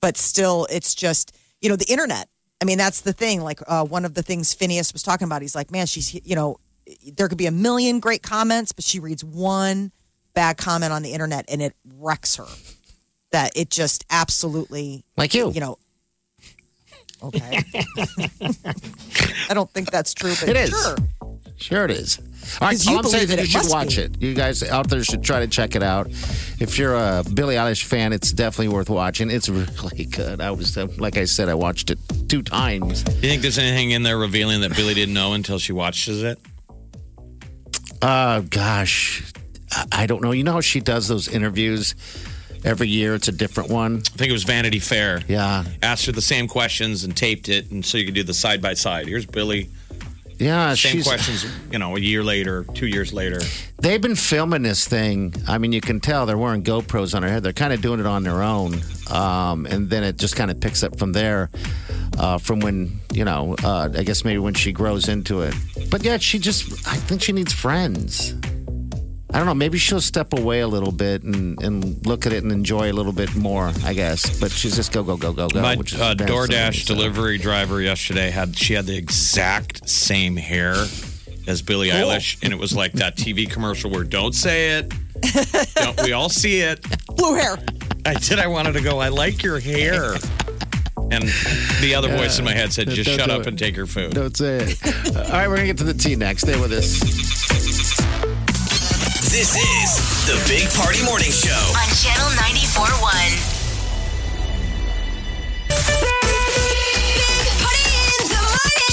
But 0.00 0.16
still, 0.16 0.66
it's 0.70 0.94
just 0.94 1.36
you 1.60 1.68
know 1.68 1.76
the 1.76 1.90
internet. 1.90 2.28
I 2.60 2.64
mean, 2.64 2.78
that's 2.78 3.02
the 3.02 3.12
thing. 3.12 3.40
Like 3.40 3.60
uh, 3.66 3.84
one 3.84 4.04
of 4.04 4.14
the 4.14 4.22
things 4.22 4.54
Finneas 4.54 4.92
was 4.92 5.02
talking 5.02 5.26
about. 5.26 5.42
He's 5.42 5.54
like, 5.54 5.70
man, 5.70 5.86
she's 5.86 6.14
you 6.14 6.34
know 6.34 6.58
there 7.16 7.28
could 7.28 7.38
be 7.38 7.46
a 7.46 7.52
million 7.52 8.00
great 8.00 8.22
comments, 8.22 8.72
but 8.72 8.84
she 8.84 9.00
reads 9.00 9.24
one 9.24 9.92
bad 10.36 10.56
comment 10.56 10.92
on 10.92 11.02
the 11.02 11.10
internet 11.12 11.44
and 11.48 11.60
it 11.60 11.74
wrecks 11.98 12.36
her. 12.36 12.46
That 13.32 13.56
it 13.56 13.70
just 13.70 14.04
absolutely, 14.08 15.04
like 15.16 15.34
you. 15.34 15.50
you 15.50 15.60
know. 15.60 15.78
Okay. 17.22 17.62
I 19.50 19.54
don't 19.54 19.70
think 19.72 19.90
that's 19.90 20.14
true, 20.14 20.32
but 20.38 20.48
It 20.50 20.56
is. 20.56 20.70
sure. 20.70 20.96
Sure, 21.58 21.84
it 21.86 21.90
is. 21.90 22.18
All 22.60 22.68
right, 22.68 22.72
'Cause 22.76 22.84
you 22.86 22.92
all 22.92 22.98
I'm 22.98 23.10
saying 23.10 23.24
is 23.24 23.28
that 23.30 23.38
you 23.40 23.46
should 23.46 23.70
watch 23.70 23.96
be. 23.96 24.02
it. 24.02 24.22
You 24.22 24.34
guys 24.34 24.62
out 24.62 24.88
there 24.90 25.02
should 25.02 25.22
try 25.24 25.40
to 25.40 25.46
check 25.48 25.74
it 25.74 25.82
out. 25.82 26.06
If 26.60 26.78
you're 26.78 26.94
a 26.94 27.24
Billie 27.32 27.54
Eilish 27.56 27.82
fan, 27.84 28.12
it's 28.12 28.30
definitely 28.30 28.68
worth 28.68 28.90
watching. 28.90 29.30
It's 29.30 29.48
really 29.48 30.04
good. 30.04 30.42
I 30.42 30.50
was, 30.50 30.76
uh, 30.76 30.86
like 30.98 31.16
I 31.16 31.24
said, 31.24 31.48
I 31.48 31.54
watched 31.54 31.90
it 31.90 31.98
two 32.28 32.42
times. 32.42 33.02
Do 33.02 33.12
you 33.14 33.20
think 33.22 33.40
there's 33.42 33.56
anything 33.58 33.92
in 33.92 34.02
there 34.02 34.18
revealing 34.18 34.60
that 34.60 34.76
Billie 34.76 34.92
didn't 34.94 35.14
know 35.14 35.32
until 35.32 35.58
she 35.58 35.72
watches 35.72 36.22
it? 36.22 36.38
Uh, 38.02 38.40
gosh, 38.40 39.32
I- 39.72 39.84
I 39.92 40.06
don't 40.06 40.22
know. 40.22 40.32
You 40.32 40.44
know 40.44 40.52
how 40.52 40.60
she 40.60 40.80
does 40.80 41.08
those 41.08 41.28
interviews 41.28 41.94
every 42.64 42.88
year? 42.88 43.14
It's 43.14 43.28
a 43.28 43.32
different 43.32 43.70
one. 43.70 43.96
I 43.98 44.16
think 44.16 44.30
it 44.30 44.32
was 44.32 44.44
Vanity 44.44 44.78
Fair. 44.78 45.22
Yeah. 45.28 45.64
Asked 45.82 46.06
her 46.06 46.12
the 46.12 46.22
same 46.22 46.48
questions 46.48 47.04
and 47.04 47.16
taped 47.16 47.48
it, 47.48 47.70
and 47.70 47.84
so 47.84 47.98
you 47.98 48.04
could 48.04 48.14
do 48.14 48.22
the 48.22 48.34
side 48.34 48.60
by 48.62 48.74
side. 48.74 49.06
Here's 49.08 49.26
Billie 49.26 49.68
Yeah, 50.38 50.74
Same 50.74 51.02
questions, 51.02 51.46
you 51.72 51.78
know, 51.78 51.96
a 51.96 52.00
year 52.00 52.22
later, 52.22 52.66
two 52.74 52.86
years 52.86 53.10
later. 53.14 53.40
They've 53.80 54.00
been 54.02 54.16
filming 54.16 54.62
this 54.64 54.86
thing. 54.86 55.34
I 55.48 55.56
mean, 55.56 55.72
you 55.72 55.80
can 55.80 55.98
tell 55.98 56.26
they're 56.26 56.36
wearing 56.36 56.62
GoPros 56.62 57.14
on 57.14 57.22
their 57.22 57.30
head. 57.30 57.42
They're 57.42 57.54
kind 57.54 57.72
of 57.72 57.80
doing 57.80 58.00
it 58.00 58.06
on 58.06 58.22
their 58.22 58.42
own, 58.42 58.80
um, 59.10 59.64
and 59.64 59.88
then 59.88 60.04
it 60.04 60.18
just 60.18 60.36
kind 60.36 60.50
of 60.50 60.60
picks 60.60 60.82
up 60.82 60.98
from 60.98 61.12
there. 61.12 61.48
Uh, 62.18 62.36
from 62.38 62.60
when 62.60 63.00
you 63.12 63.24
know, 63.26 63.56
uh, 63.64 63.88
I 63.94 64.02
guess 64.02 64.24
maybe 64.24 64.38
when 64.38 64.54
she 64.54 64.72
grows 64.72 65.08
into 65.08 65.40
it. 65.42 65.54
But 65.90 66.02
yeah, 66.04 66.16
she 66.18 66.38
just. 66.38 66.86
I 66.86 66.96
think 66.96 67.22
she 67.22 67.32
needs 67.32 67.52
friends. 67.54 68.34
I 69.32 69.38
don't 69.38 69.46
know. 69.46 69.54
Maybe 69.54 69.76
she'll 69.76 70.00
step 70.00 70.32
away 70.32 70.60
a 70.60 70.68
little 70.68 70.92
bit 70.92 71.22
and, 71.22 71.60
and 71.62 72.06
look 72.06 72.26
at 72.26 72.32
it 72.32 72.44
and 72.44 72.52
enjoy 72.52 72.90
a 72.90 72.94
little 72.94 73.12
bit 73.12 73.34
more. 73.34 73.72
I 73.84 73.92
guess. 73.92 74.38
But 74.38 74.50
she's 74.52 74.76
just 74.76 74.92
go 74.92 75.02
go 75.02 75.16
go 75.16 75.32
go 75.32 75.48
go. 75.48 75.60
My 75.60 75.76
which 75.76 75.94
uh, 75.94 76.14
DoorDash 76.14 76.86
delivery 76.86 77.38
driver 77.38 77.80
yesterday 77.80 78.30
had 78.30 78.56
she 78.56 78.74
had 78.74 78.86
the 78.86 78.96
exact 78.96 79.88
same 79.88 80.36
hair 80.36 80.74
as 81.48 81.62
Billie 81.62 81.88
Eilish, 81.88 82.42
and 82.42 82.52
it 82.52 82.58
was 82.58 82.74
like 82.74 82.92
that 82.94 83.16
TV 83.16 83.50
commercial 83.50 83.90
where 83.90 84.04
"Don't 84.04 84.34
say 84.34 84.78
it." 84.78 84.92
Don't, 85.74 86.02
we 86.02 86.12
all 86.12 86.28
see 86.28 86.60
it. 86.60 86.84
Blue 87.16 87.34
hair. 87.34 87.58
I 88.04 88.14
did. 88.14 88.38
I 88.38 88.46
wanted 88.46 88.74
to 88.74 88.80
go. 88.80 89.00
I 89.00 89.08
like 89.08 89.42
your 89.42 89.58
hair. 89.58 90.14
And 91.10 91.24
the 91.80 91.94
other 91.96 92.08
voice 92.16 92.38
in 92.38 92.44
my 92.44 92.52
head 92.52 92.72
said, 92.72 92.88
"Just 92.88 93.10
shut 93.10 93.30
up 93.30 93.42
it. 93.42 93.46
and 93.48 93.58
take 93.58 93.76
your 93.76 93.86
food." 93.86 94.14
Don't 94.14 94.36
say 94.36 94.58
it. 94.58 95.16
All 95.16 95.22
right, 95.22 95.48
we're 95.48 95.56
gonna 95.56 95.66
get 95.66 95.78
to 95.78 95.84
the 95.84 95.94
tea 95.94 96.16
next. 96.16 96.42
Stay 96.42 96.58
with 96.60 96.72
us. 96.72 97.85
This 99.36 99.52
is 99.52 100.24
the 100.24 100.40
Big 100.48 100.64
Party 100.72 101.04
Morning 101.04 101.28
Show. 101.30 101.52
On 101.52 101.88
Channel 101.92 102.24
94.1. 102.40 102.96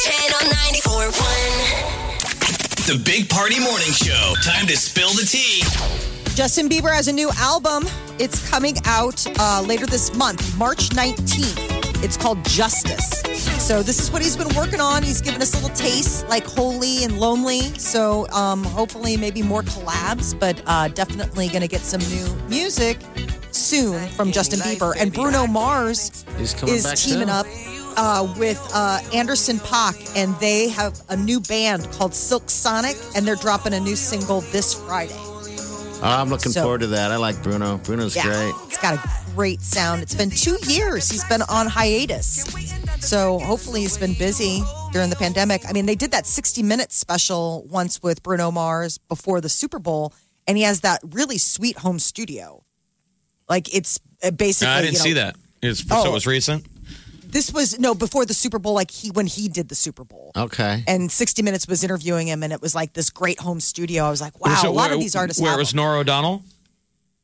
Channel 0.03 0.43
94.1. 0.51 2.87
The 2.87 2.99
Big 3.05 3.29
Party 3.29 3.61
Morning 3.61 3.93
Show. 3.93 4.33
Time 4.43 4.67
to 4.67 4.75
spill 4.75 5.13
the 5.13 5.25
tea. 5.25 5.63
Justin 6.35 6.67
Bieber 6.67 6.93
has 6.93 7.07
a 7.07 7.13
new 7.13 7.31
album. 7.37 7.85
It's 8.19 8.45
coming 8.49 8.75
out 8.83 9.25
uh, 9.39 9.63
later 9.65 9.85
this 9.85 10.13
month, 10.13 10.57
March 10.57 10.89
19th. 10.89 11.82
It's 12.03 12.17
called 12.17 12.43
Justice. 12.43 13.21
So 13.65 13.81
this 13.81 14.01
is 14.01 14.11
what 14.11 14.21
he's 14.21 14.35
been 14.35 14.53
working 14.55 14.81
on. 14.81 15.03
He's 15.03 15.21
given 15.21 15.41
us 15.41 15.53
a 15.53 15.61
little 15.63 15.75
taste, 15.75 16.27
like 16.27 16.45
Holy 16.45 17.05
and 17.05 17.17
Lonely. 17.17 17.61
So 17.79 18.27
um, 18.29 18.63
hopefully, 18.63 19.15
maybe 19.15 19.41
more 19.41 19.61
collabs, 19.63 20.37
but 20.37 20.61
uh, 20.65 20.89
definitely 20.89 21.47
going 21.47 21.61
to 21.61 21.67
get 21.67 21.79
some 21.79 22.01
new 22.01 22.27
music 22.49 22.99
soon 23.51 24.05
from 24.09 24.31
Justin 24.31 24.59
Bieber 24.59 24.93
and 24.97 25.13
Bruno 25.13 25.47
Mars 25.47 26.25
is 26.39 26.83
back 26.83 26.97
teaming 26.97 27.29
up 27.29 27.45
uh, 27.95 28.33
with 28.37 28.59
uh, 28.73 28.99
Anderson 29.13 29.57
Paak, 29.57 30.17
and 30.17 30.35
they 30.39 30.67
have 30.69 31.01
a 31.09 31.15
new 31.15 31.39
band 31.39 31.89
called 31.91 32.13
Silk 32.13 32.49
Sonic, 32.49 32.97
and 33.15 33.25
they're 33.25 33.35
dropping 33.35 33.73
a 33.73 33.79
new 33.79 33.95
single 33.95 34.41
this 34.41 34.73
Friday. 34.73 35.32
Oh, 36.03 36.09
I'm 36.21 36.29
looking 36.29 36.51
So- 36.51 36.61
forward 36.63 36.81
to 36.81 36.87
that. 36.87 37.11
I 37.11 37.15
like 37.15 37.41
Bruno. 37.41 37.77
Bruno's 37.77 38.15
Yeah, 38.15 38.23
great. 38.23 38.53
it's 38.67 38.77
got 38.77 38.95
a 38.95 39.09
great 39.35 39.61
sound. 39.61 40.01
It's 40.01 40.13
been 40.15 40.29
two 40.29 40.57
years 40.67 41.09
he's 41.09 41.23
been 41.25 41.41
on 41.43 41.67
hiatus, 41.67 42.45
so 42.99 43.39
hopefully 43.39 43.81
he's 43.81 43.97
been 43.97 44.13
busy 44.13 44.63
during 44.91 45.09
the 45.09 45.15
pandemic. 45.15 45.61
I 45.67 45.71
mean, 45.71 45.85
they 45.85 45.95
did 45.95 46.11
that 46.11 46.27
60 46.27 46.61
minute 46.63 46.91
special 46.91 47.65
once 47.69 48.01
with 48.03 48.21
Bruno 48.21 48.51
Mars 48.51 48.97
before 48.97 49.39
the 49.41 49.49
Super 49.49 49.79
Bowl, 49.79 50.13
and 50.45 50.57
he 50.57 50.63
has 50.63 50.81
that 50.81 50.99
really 51.11 51.37
sweet 51.37 51.77
home 51.79 51.99
studio. 51.99 52.63
Like 53.49 53.73
it's 53.73 53.99
uh, 54.23 54.31
basically. 54.31 54.73
No, 54.73 54.77
I 54.77 54.81
didn't 54.81 54.93
you 54.93 54.99
know, 54.99 55.03
see 55.03 55.13
that. 55.13 55.35
It's, 55.61 55.79
So 55.79 55.87
Oh. 55.91 56.05
it 56.09 56.11
was 56.11 56.27
recent. 56.27 56.65
This 57.33 57.51
was 57.51 57.77
no 57.79 57.93
before 57.95 58.25
the 58.25 58.33
Super 58.33 58.59
Bowl, 58.59 58.73
like 58.73 58.91
he 58.91 59.09
when 59.11 59.25
he 59.27 59.49
did 59.49 59.67
the 59.67 59.75
Super 59.75 60.03
Bowl. 60.03 60.31
Okay. 60.35 60.83
And 60.87 61.11
60 61.11 61.41
Minutes 61.41 61.67
was 61.67 61.83
interviewing 61.83 62.27
him, 62.27 62.43
and 62.43 62.53
it 62.53 62.61
was 62.61 62.73
like 62.75 62.93
this 62.93 63.09
great 63.09 63.39
home 63.39 63.59
studio. 63.59 64.03
I 64.05 64.09
was 64.09 64.21
like, 64.21 64.39
wow, 64.39 64.55
So 64.61 64.69
a 64.69 64.71
lot 64.71 64.85
where- 64.89 64.93
of 64.93 64.99
these 64.99 65.15
artists. 65.15 65.41
Where 65.41 65.51
have 65.51 65.59
was 65.59 65.71
them. 65.71 65.77
Norah 65.77 65.99
O'Donnell? 65.99 66.43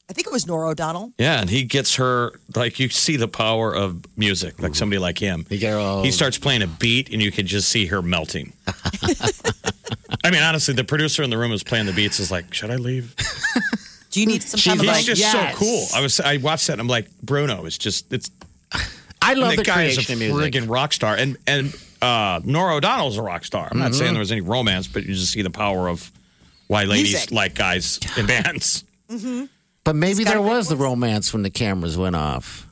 I 0.10 0.14
think 0.14 0.26
it 0.26 0.34
was 0.34 0.48
Norah 0.48 0.70
O'Donnell. 0.70 1.14
Yeah, 1.20 1.40
and 1.40 1.48
he 1.52 1.62
gets 1.64 1.96
her 1.98 2.32
like 2.56 2.80
you 2.80 2.90
see 2.90 3.16
the 3.16 3.28
power 3.28 3.72
of 3.76 4.04
music, 4.18 4.60
like 4.60 4.74
somebody 4.74 4.98
like 4.98 5.20
him. 5.20 5.46
You 5.52 5.60
get 5.60 5.76
all- 5.76 6.02
He 6.04 6.10
starts 6.12 6.40
playing 6.40 6.64
a 6.64 6.68
beat, 6.68 7.12
and 7.14 7.22
you 7.22 7.32
can 7.32 7.46
just 7.46 7.70
see 7.70 7.86
her 7.86 8.02
melting. 8.02 8.54
I 10.24 10.32
mean, 10.32 10.42
honestly, 10.42 10.74
the 10.74 10.84
producer 10.84 11.24
in 11.24 11.30
the 11.30 11.38
room 11.38 11.52
is 11.52 11.64
playing 11.64 11.86
the 11.86 11.94
beats. 11.94 12.20
Is 12.20 12.32
like, 12.32 12.54
should 12.54 12.72
I 12.72 12.76
leave? 12.78 13.16
Do 14.12 14.20
you 14.20 14.26
need 14.26 14.42
some 14.42 14.58
She's 14.58 14.72
time 14.74 14.80
of 14.80 14.82
He's 14.82 14.88
like, 14.88 14.96
like? 14.98 15.06
just 15.06 15.22
yes. 15.22 15.54
so 15.54 15.58
cool. 15.60 15.86
I 15.94 16.02
was, 16.02 16.20
I 16.20 16.38
watched 16.38 16.66
that, 16.68 16.74
and 16.74 16.82
I'm 16.82 16.88
like, 16.88 17.08
Bruno 17.22 17.66
is 17.66 17.78
just 17.78 18.12
it's 18.12 18.30
I 19.30 19.34
love 19.34 19.52
the 19.52 19.58
the 19.58 19.64
guy 19.64 19.84
is 19.84 19.98
a 19.98 20.06
creation 20.06 20.14
of 20.14 20.20
music. 20.38 20.54
friggin' 20.54 20.70
rock 20.70 20.94
star, 20.94 21.16
and 21.16 21.38
and 21.48 21.76
uh, 22.02 22.40
Norah 22.44 22.76
O'Donnell's 22.76 23.18
a 23.18 23.22
rock 23.22 23.44
star. 23.46 23.68
I'm 23.72 23.78
not 23.80 23.92
Mm-hmm. 23.92 24.00
saying 24.00 24.14
there 24.14 24.20
was 24.20 24.32
any 24.32 24.42
romance, 24.42 24.88
but 24.88 25.04
you 25.06 25.14
just 25.14 25.32
see 25.32 25.42
the 25.42 25.50
power 25.50 25.88
of 25.90 26.12
why 26.68 26.84
ladies 26.86 27.14
Music. 27.14 27.32
like 27.32 27.56
guys 27.56 28.00
in 28.18 28.26
bands. 28.28 28.84
But 29.84 29.96
maybe 29.96 30.24
there 30.24 30.42
was 30.42 30.70
the 30.70 30.76
romance 30.76 31.34
when 31.34 31.42
the 31.44 31.50
cameras 31.50 31.98
went 31.98 32.16
off. 32.16 32.68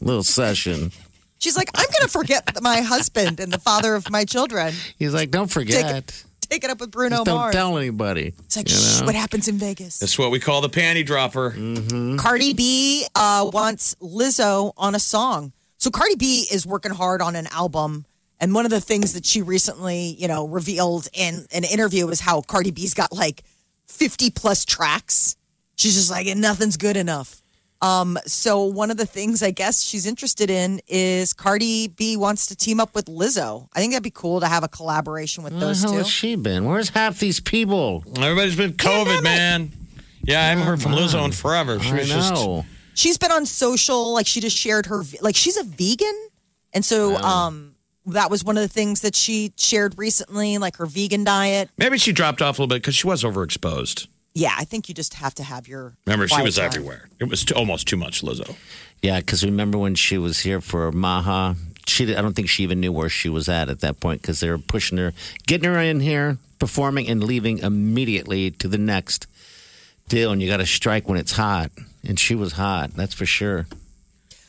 Little 0.00 0.22
session. 0.22 0.92
She's 1.38 1.56
like, 1.56 1.70
I'm 1.74 1.86
going 1.86 2.02
to 2.02 2.08
forget 2.08 2.48
my 2.62 2.82
husband 2.82 3.40
and 3.40 3.50
the 3.50 3.58
father 3.58 3.94
of 3.94 4.10
my 4.10 4.24
children. 4.26 4.74
He's 4.98 5.14
like, 5.14 5.30
don't 5.30 5.50
forget. 5.50 6.22
Take 6.50 6.64
it 6.64 6.70
up 6.70 6.80
with 6.80 6.90
Bruno 6.90 7.16
Just 7.18 7.26
don't 7.26 7.36
Mars. 7.36 7.54
tell 7.54 7.78
anybody. 7.78 8.34
it's 8.44 8.56
like, 8.56 8.68
shh, 8.68 9.00
what 9.02 9.14
happens 9.14 9.48
in 9.48 9.56
Vegas? 9.56 9.98
That's 10.00 10.18
what 10.18 10.30
we 10.32 10.38
call 10.40 10.60
the 10.60 10.68
panty 10.68 11.06
dropper. 11.06 11.52
Cardi 12.18 12.52
B 12.54 13.06
uh, 13.14 13.48
wants 13.52 13.94
Lizzo 14.02 14.72
on 14.76 14.94
a 14.94 14.98
song. 14.98 15.52
So 15.80 15.90
Cardi 15.90 16.14
B 16.16 16.46
is 16.52 16.66
working 16.66 16.92
hard 16.92 17.22
on 17.22 17.34
an 17.34 17.46
album. 17.48 18.04
And 18.38 18.54
one 18.54 18.66
of 18.66 18.70
the 18.70 18.82
things 18.82 19.14
that 19.14 19.24
she 19.24 19.40
recently, 19.40 20.14
you 20.18 20.28
know, 20.28 20.46
revealed 20.46 21.08
in 21.14 21.46
an 21.52 21.64
interview 21.64 22.06
is 22.08 22.20
how 22.20 22.42
Cardi 22.42 22.70
B's 22.70 22.92
got 22.92 23.12
like 23.12 23.42
50 23.86 24.30
plus 24.30 24.66
tracks. 24.66 25.36
She's 25.76 25.94
just 25.94 26.10
like, 26.10 26.26
and 26.26 26.40
nothing's 26.40 26.76
good 26.76 26.98
enough. 26.98 27.42
Um, 27.80 28.18
so 28.26 28.62
one 28.64 28.90
of 28.90 28.98
the 28.98 29.06
things 29.06 29.42
I 29.42 29.52
guess 29.52 29.82
she's 29.82 30.04
interested 30.04 30.50
in 30.50 30.82
is 30.86 31.32
Cardi 31.32 31.88
B 31.88 32.14
wants 32.14 32.44
to 32.46 32.56
team 32.56 32.78
up 32.78 32.94
with 32.94 33.06
Lizzo. 33.06 33.68
I 33.72 33.80
think 33.80 33.92
that'd 33.92 34.02
be 34.02 34.10
cool 34.10 34.40
to 34.40 34.46
have 34.46 34.62
a 34.62 34.68
collaboration 34.68 35.42
with 35.44 35.54
Where 35.54 35.60
the 35.60 35.66
those 35.66 35.82
hell 35.82 35.92
two. 35.92 35.98
has 35.98 36.08
she 36.08 36.36
been? 36.36 36.66
Where's 36.66 36.90
half 36.90 37.18
these 37.18 37.40
people? 37.40 38.04
Everybody's 38.18 38.56
been 38.56 38.74
COVID, 38.74 39.22
man. 39.22 39.72
Yeah, 40.22 40.42
I 40.42 40.48
haven't 40.48 40.66
heard 40.66 40.82
from 40.82 40.92
Lizzo 40.92 41.24
in 41.24 41.32
forever. 41.32 41.80
She 41.80 41.90
I 41.90 41.94
was 41.94 42.08
just 42.08 42.34
know. 42.34 42.66
She's 43.00 43.18
been 43.18 43.32
on 43.32 43.46
social 43.46 44.12
like 44.12 44.26
she 44.26 44.40
just 44.40 44.56
shared 44.56 44.86
her 44.86 45.02
like 45.20 45.34
she's 45.36 45.56
a 45.56 45.64
vegan 45.64 46.28
and 46.72 46.84
so 46.84 47.16
um 47.16 47.74
that 48.06 48.30
was 48.30 48.42
one 48.44 48.56
of 48.56 48.62
the 48.62 48.68
things 48.68 49.00
that 49.02 49.14
she 49.14 49.52
shared 49.56 49.96
recently 49.98 50.58
like 50.58 50.76
her 50.76 50.86
vegan 50.86 51.24
diet 51.24 51.68
maybe 51.78 51.98
she 51.98 52.12
dropped 52.12 52.40
off 52.42 52.58
a 52.58 52.62
little 52.62 52.74
bit 52.74 52.82
because 52.82 52.94
she 52.94 53.06
was 53.06 53.22
overexposed. 53.24 54.06
yeah 54.34 54.54
i 54.58 54.64
think 54.64 54.88
you 54.88 54.94
just 54.94 55.14
have 55.14 55.34
to 55.34 55.42
have 55.42 55.66
your 55.66 55.94
Remember, 56.06 56.26
she 56.28 56.34
quiet 56.34 56.44
was 56.44 56.56
time. 56.56 56.66
everywhere. 56.66 57.08
It 57.18 57.28
was 57.28 57.44
too, 57.44 57.54
almost 57.54 57.88
too 57.88 57.96
much 57.96 58.22
Lizzo. 58.22 58.54
Yeah, 59.02 59.18
because 59.20 59.42
remember 59.44 59.78
when 59.78 59.94
she 59.94 60.18
was 60.18 60.40
here 60.40 60.60
for 60.60 60.92
Maha? 60.92 61.56
She, 61.86 62.14
I 62.14 62.20
don't 62.20 62.34
think 62.34 62.50
she 62.50 62.62
even 62.64 62.80
knew 62.80 62.92
where 62.92 63.08
she 63.08 63.30
was 63.30 63.48
at 63.48 63.70
at 63.70 63.80
that 63.80 63.98
point 63.98 64.20
because 64.20 64.40
they 64.40 64.50
were 64.50 64.58
pushing 64.58 64.98
her, 64.98 65.14
getting 65.46 65.72
her 65.72 65.80
in 65.80 66.00
here, 66.00 66.36
performing, 66.58 67.08
and 67.08 67.24
leaving 67.24 67.58
immediately 67.58 68.50
to 68.52 68.68
the 68.68 68.76
next 68.76 69.26
deal. 70.10 70.32
And 70.32 70.42
you 70.42 70.48
got 70.48 70.58
to 70.58 70.66
strike 70.66 71.08
when 71.08 71.18
it's 71.18 71.32
hot, 71.32 71.70
and 72.06 72.18
she 72.20 72.34
was 72.34 72.52
hot. 72.52 72.90
That's 72.90 73.14
for 73.14 73.24
sure. 73.26 73.66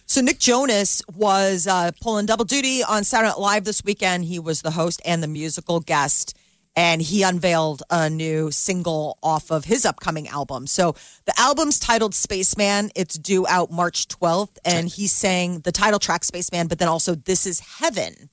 so 0.06 0.20
nick 0.20 0.40
jonas 0.40 1.02
was 1.16 1.68
uh, 1.68 1.92
pulling 2.02 2.26
double 2.26 2.44
duty 2.44 2.84
on 2.84 3.04
saturday 3.06 3.30
night 3.30 3.40
live 3.40 3.64
this 3.64 3.82
weekend 3.86 4.26
he 4.26 4.40
was 4.40 4.62
the 4.62 4.72
host 4.72 5.02
and 5.06 5.24
the 5.24 5.28
musical 5.28 5.80
guest 5.80 6.36
and 6.76 7.02
he 7.02 7.24
unveiled 7.24 7.84
a 7.90 8.10
new 8.10 8.50
single 8.52 9.18
off 9.22 9.52
of 9.52 9.66
his 9.66 9.86
upcoming 9.86 10.30
album. 10.30 10.68
So 10.68 10.96
the 11.26 11.34
album's 11.38 11.78
titled 11.78 12.16
Spaceman. 12.16 12.92
It's 12.96 13.16
due 13.18 13.46
out 13.48 13.72
March 13.72 14.08
12th, 14.08 14.58
and 14.64 14.88
he's 14.88 15.12
saying 15.12 15.62
the 15.62 15.74
title 15.74 16.00
track 16.00 16.24
Spaceman, 16.24 16.68
but 16.68 16.80
then 16.80 16.88
also 16.88 17.14
This 17.14 17.46
is 17.46 17.60
Heaven. 17.60 18.30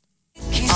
Kiss 0.53 0.71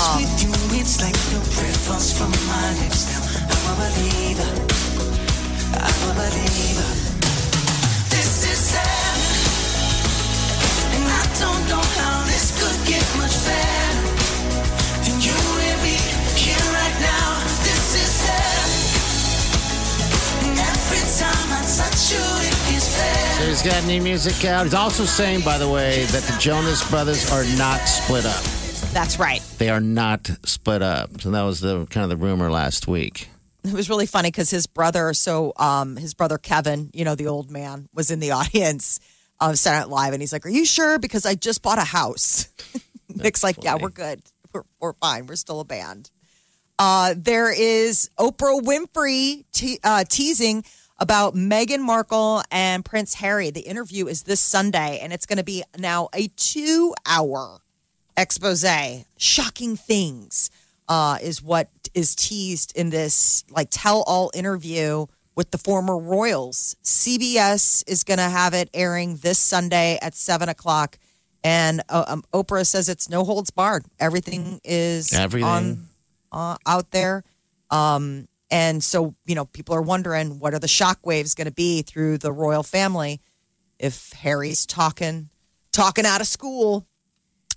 got 23.63 23.85
new 23.85 24.01
music 24.01 24.43
out. 24.43 24.65
He's 24.65 24.73
also 24.73 25.05
saying, 25.05 25.41
by 25.41 25.57
the 25.57 25.69
way, 25.69 26.03
that 26.05 26.23
the 26.23 26.37
Jonas 26.37 26.87
Brothers 26.89 27.31
are 27.31 27.45
not 27.57 27.79
split 27.79 28.25
up. 28.25 28.43
That's 28.91 29.17
right. 29.17 29.41
They 29.57 29.69
are 29.69 29.79
not 29.79 30.29
split 30.43 30.81
up. 30.81 31.21
So 31.21 31.31
that 31.31 31.43
was 31.43 31.61
the 31.61 31.85
kind 31.85 32.03
of 32.03 32.09
the 32.09 32.17
rumor 32.17 32.51
last 32.51 32.89
week. 32.89 33.29
It 33.67 33.73
was 33.73 33.89
really 33.89 34.05
funny 34.05 34.29
because 34.29 34.49
his 34.49 34.67
brother, 34.67 35.13
so 35.13 35.53
um, 35.55 35.95
his 35.95 36.13
brother 36.13 36.37
Kevin, 36.37 36.91
you 36.93 37.05
know, 37.05 37.15
the 37.15 37.27
old 37.27 37.49
man, 37.49 37.87
was 37.93 38.11
in 38.11 38.19
the 38.19 38.31
audience 38.39 38.99
of 39.39 39.57
Saturday 39.57 39.89
Night 39.89 39.89
Live, 39.89 40.13
and 40.13 40.21
he's 40.21 40.33
like, 40.33 40.45
"Are 40.45 40.49
you 40.49 40.65
sure? 40.65 40.99
Because 40.99 41.25
I 41.25 41.35
just 41.35 41.61
bought 41.61 41.77
a 41.77 41.85
house." 41.85 42.49
Nick's 43.15 43.41
like, 43.41 43.63
"Yeah, 43.63 43.75
we're 43.75 43.89
good. 43.89 44.21
We're, 44.53 44.63
we're 44.81 44.93
fine. 44.93 45.27
We're 45.27 45.37
still 45.37 45.61
a 45.61 45.65
band." 45.65 46.11
Uh, 46.77 47.15
there 47.15 47.53
is 47.53 48.09
Oprah 48.19 48.59
Winfrey 48.61 49.45
te- 49.53 49.79
uh, 49.83 50.03
teasing 50.09 50.65
about 50.97 51.35
Meghan 51.35 51.79
Markle 51.79 52.43
and 52.51 52.83
Prince 52.83 53.15
Harry. 53.15 53.49
The 53.49 53.61
interview 53.61 54.07
is 54.07 54.23
this 54.23 54.41
Sunday, 54.41 54.99
and 55.01 55.13
it's 55.13 55.25
going 55.25 55.37
to 55.37 55.43
be 55.43 55.63
now 55.77 56.09
a 56.13 56.27
two-hour 56.35 57.59
expose. 58.17 58.65
Shocking 59.17 59.75
things 59.75 60.49
uh, 60.87 61.17
is 61.21 61.41
what 61.41 61.69
is 61.93 62.15
teased 62.15 62.75
in 62.75 62.89
this 62.89 63.43
like 63.49 63.67
tell-all 63.71 64.31
interview 64.33 65.05
with 65.35 65.51
the 65.51 65.57
former 65.57 65.97
royals. 65.97 66.75
CBS 66.83 67.83
is 67.87 68.03
going 68.03 68.19
to 68.19 68.29
have 68.29 68.53
it 68.53 68.69
airing 68.73 69.17
this 69.17 69.39
Sunday 69.39 69.97
at 70.01 70.15
seven 70.15 70.49
o'clock, 70.49 70.97
and 71.43 71.81
uh, 71.89 72.05
um, 72.07 72.23
Oprah 72.33 72.65
says 72.65 72.89
it's 72.89 73.09
no 73.09 73.23
holds 73.23 73.51
barred. 73.51 73.85
Everything 73.99 74.59
is 74.63 75.13
Everything. 75.13 75.49
on 75.49 75.87
uh, 76.31 76.57
out 76.65 76.91
there. 76.91 77.23
Um, 77.69 78.27
and 78.51 78.83
so, 78.83 79.15
you 79.25 79.33
know, 79.33 79.45
people 79.45 79.73
are 79.73 79.81
wondering 79.81 80.39
what 80.39 80.53
are 80.53 80.59
the 80.59 80.67
shockwaves 80.67 81.35
going 81.35 81.47
to 81.47 81.53
be 81.53 81.81
through 81.81 82.19
the 82.19 82.31
royal 82.31 82.63
family 82.63 83.19
if 83.79 84.13
Harry's 84.13 84.65
talking 84.65 85.29
talking 85.71 86.05
out 86.05 86.21
of 86.21 86.27
school. 86.27 86.85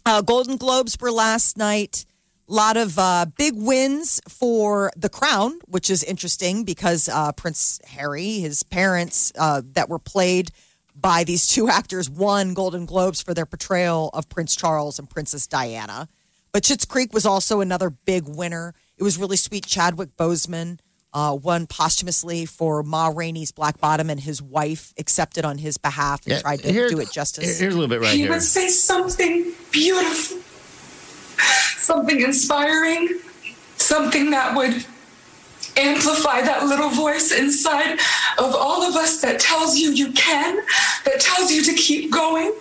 Uh, 0.06 0.22
Golden 0.22 0.56
Globes 0.56 0.96
were 1.00 1.10
last 1.10 1.58
night. 1.58 2.06
A 2.48 2.52
lot 2.52 2.76
of 2.76 2.96
uh, 2.98 3.26
big 3.36 3.54
wins 3.56 4.20
for 4.28 4.92
The 4.96 5.08
Crown, 5.08 5.58
which 5.66 5.90
is 5.90 6.04
interesting 6.04 6.62
because 6.64 7.08
uh, 7.08 7.32
Prince 7.32 7.80
Harry, 7.86 8.38
his 8.38 8.62
parents 8.62 9.32
uh, 9.36 9.62
that 9.72 9.88
were 9.88 9.98
played 9.98 10.52
by 10.94 11.24
these 11.24 11.48
two 11.48 11.68
actors, 11.78 12.08
won 12.08 12.54
Golden 12.54 12.86
Globes 12.86 13.20
for 13.20 13.34
their 13.34 13.46
portrayal 13.46 14.10
of 14.14 14.28
Prince 14.28 14.54
Charles 14.54 14.98
and 15.00 15.10
Princess 15.10 15.46
Diana. 15.48 16.08
But 16.52 16.62
Schitt's 16.62 16.84
Creek 16.84 17.12
was 17.12 17.26
also 17.26 17.60
another 17.60 17.90
big 17.90 18.28
winner. 18.28 18.74
It 18.96 19.02
was 19.02 19.18
really 19.18 19.36
sweet. 19.36 19.66
Chadwick 19.66 20.16
Boseman 20.16 20.78
uh, 21.12 21.36
won 21.42 21.66
posthumously 21.66 22.46
for 22.46 22.82
Ma 22.84 23.08
Rainey's 23.08 23.50
Black 23.50 23.80
Bottom, 23.80 24.08
and 24.08 24.20
his 24.20 24.40
wife 24.40 24.94
accepted 24.98 25.44
on 25.44 25.58
his 25.58 25.78
behalf 25.78 26.24
and 26.26 26.34
Yeah, 26.34 26.40
tried 26.42 26.60
to 26.62 26.72
here- 26.72 26.88
do 26.88 27.00
it 27.00 27.10
justice. 27.10 27.58
Here's 27.58 27.74
a 27.74 27.78
little 27.78 27.88
bit 27.94 28.00
right 28.00 28.12
he 28.14 28.20
here. 28.20 28.30
would 28.30 28.42
say 28.42 28.68
something 28.68 29.52
beautiful, 29.72 30.38
something 31.76 32.20
inspiring, 32.20 33.08
something 33.76 34.30
that 34.30 34.54
would 34.56 34.84
amplify 35.78 36.40
that 36.40 36.64
little 36.66 36.88
voice 36.90 37.32
inside 37.32 37.98
of 38.38 38.54
all 38.54 38.82
of 38.82 38.96
us 38.96 39.20
that 39.20 39.38
tells 39.38 39.76
you 39.78 39.90
you 39.90 40.10
can, 40.12 40.56
that 41.04 41.20
tells 41.20 41.50
you 41.52 41.62
to 41.62 41.72
keep 41.74 42.10
going, 42.10 42.52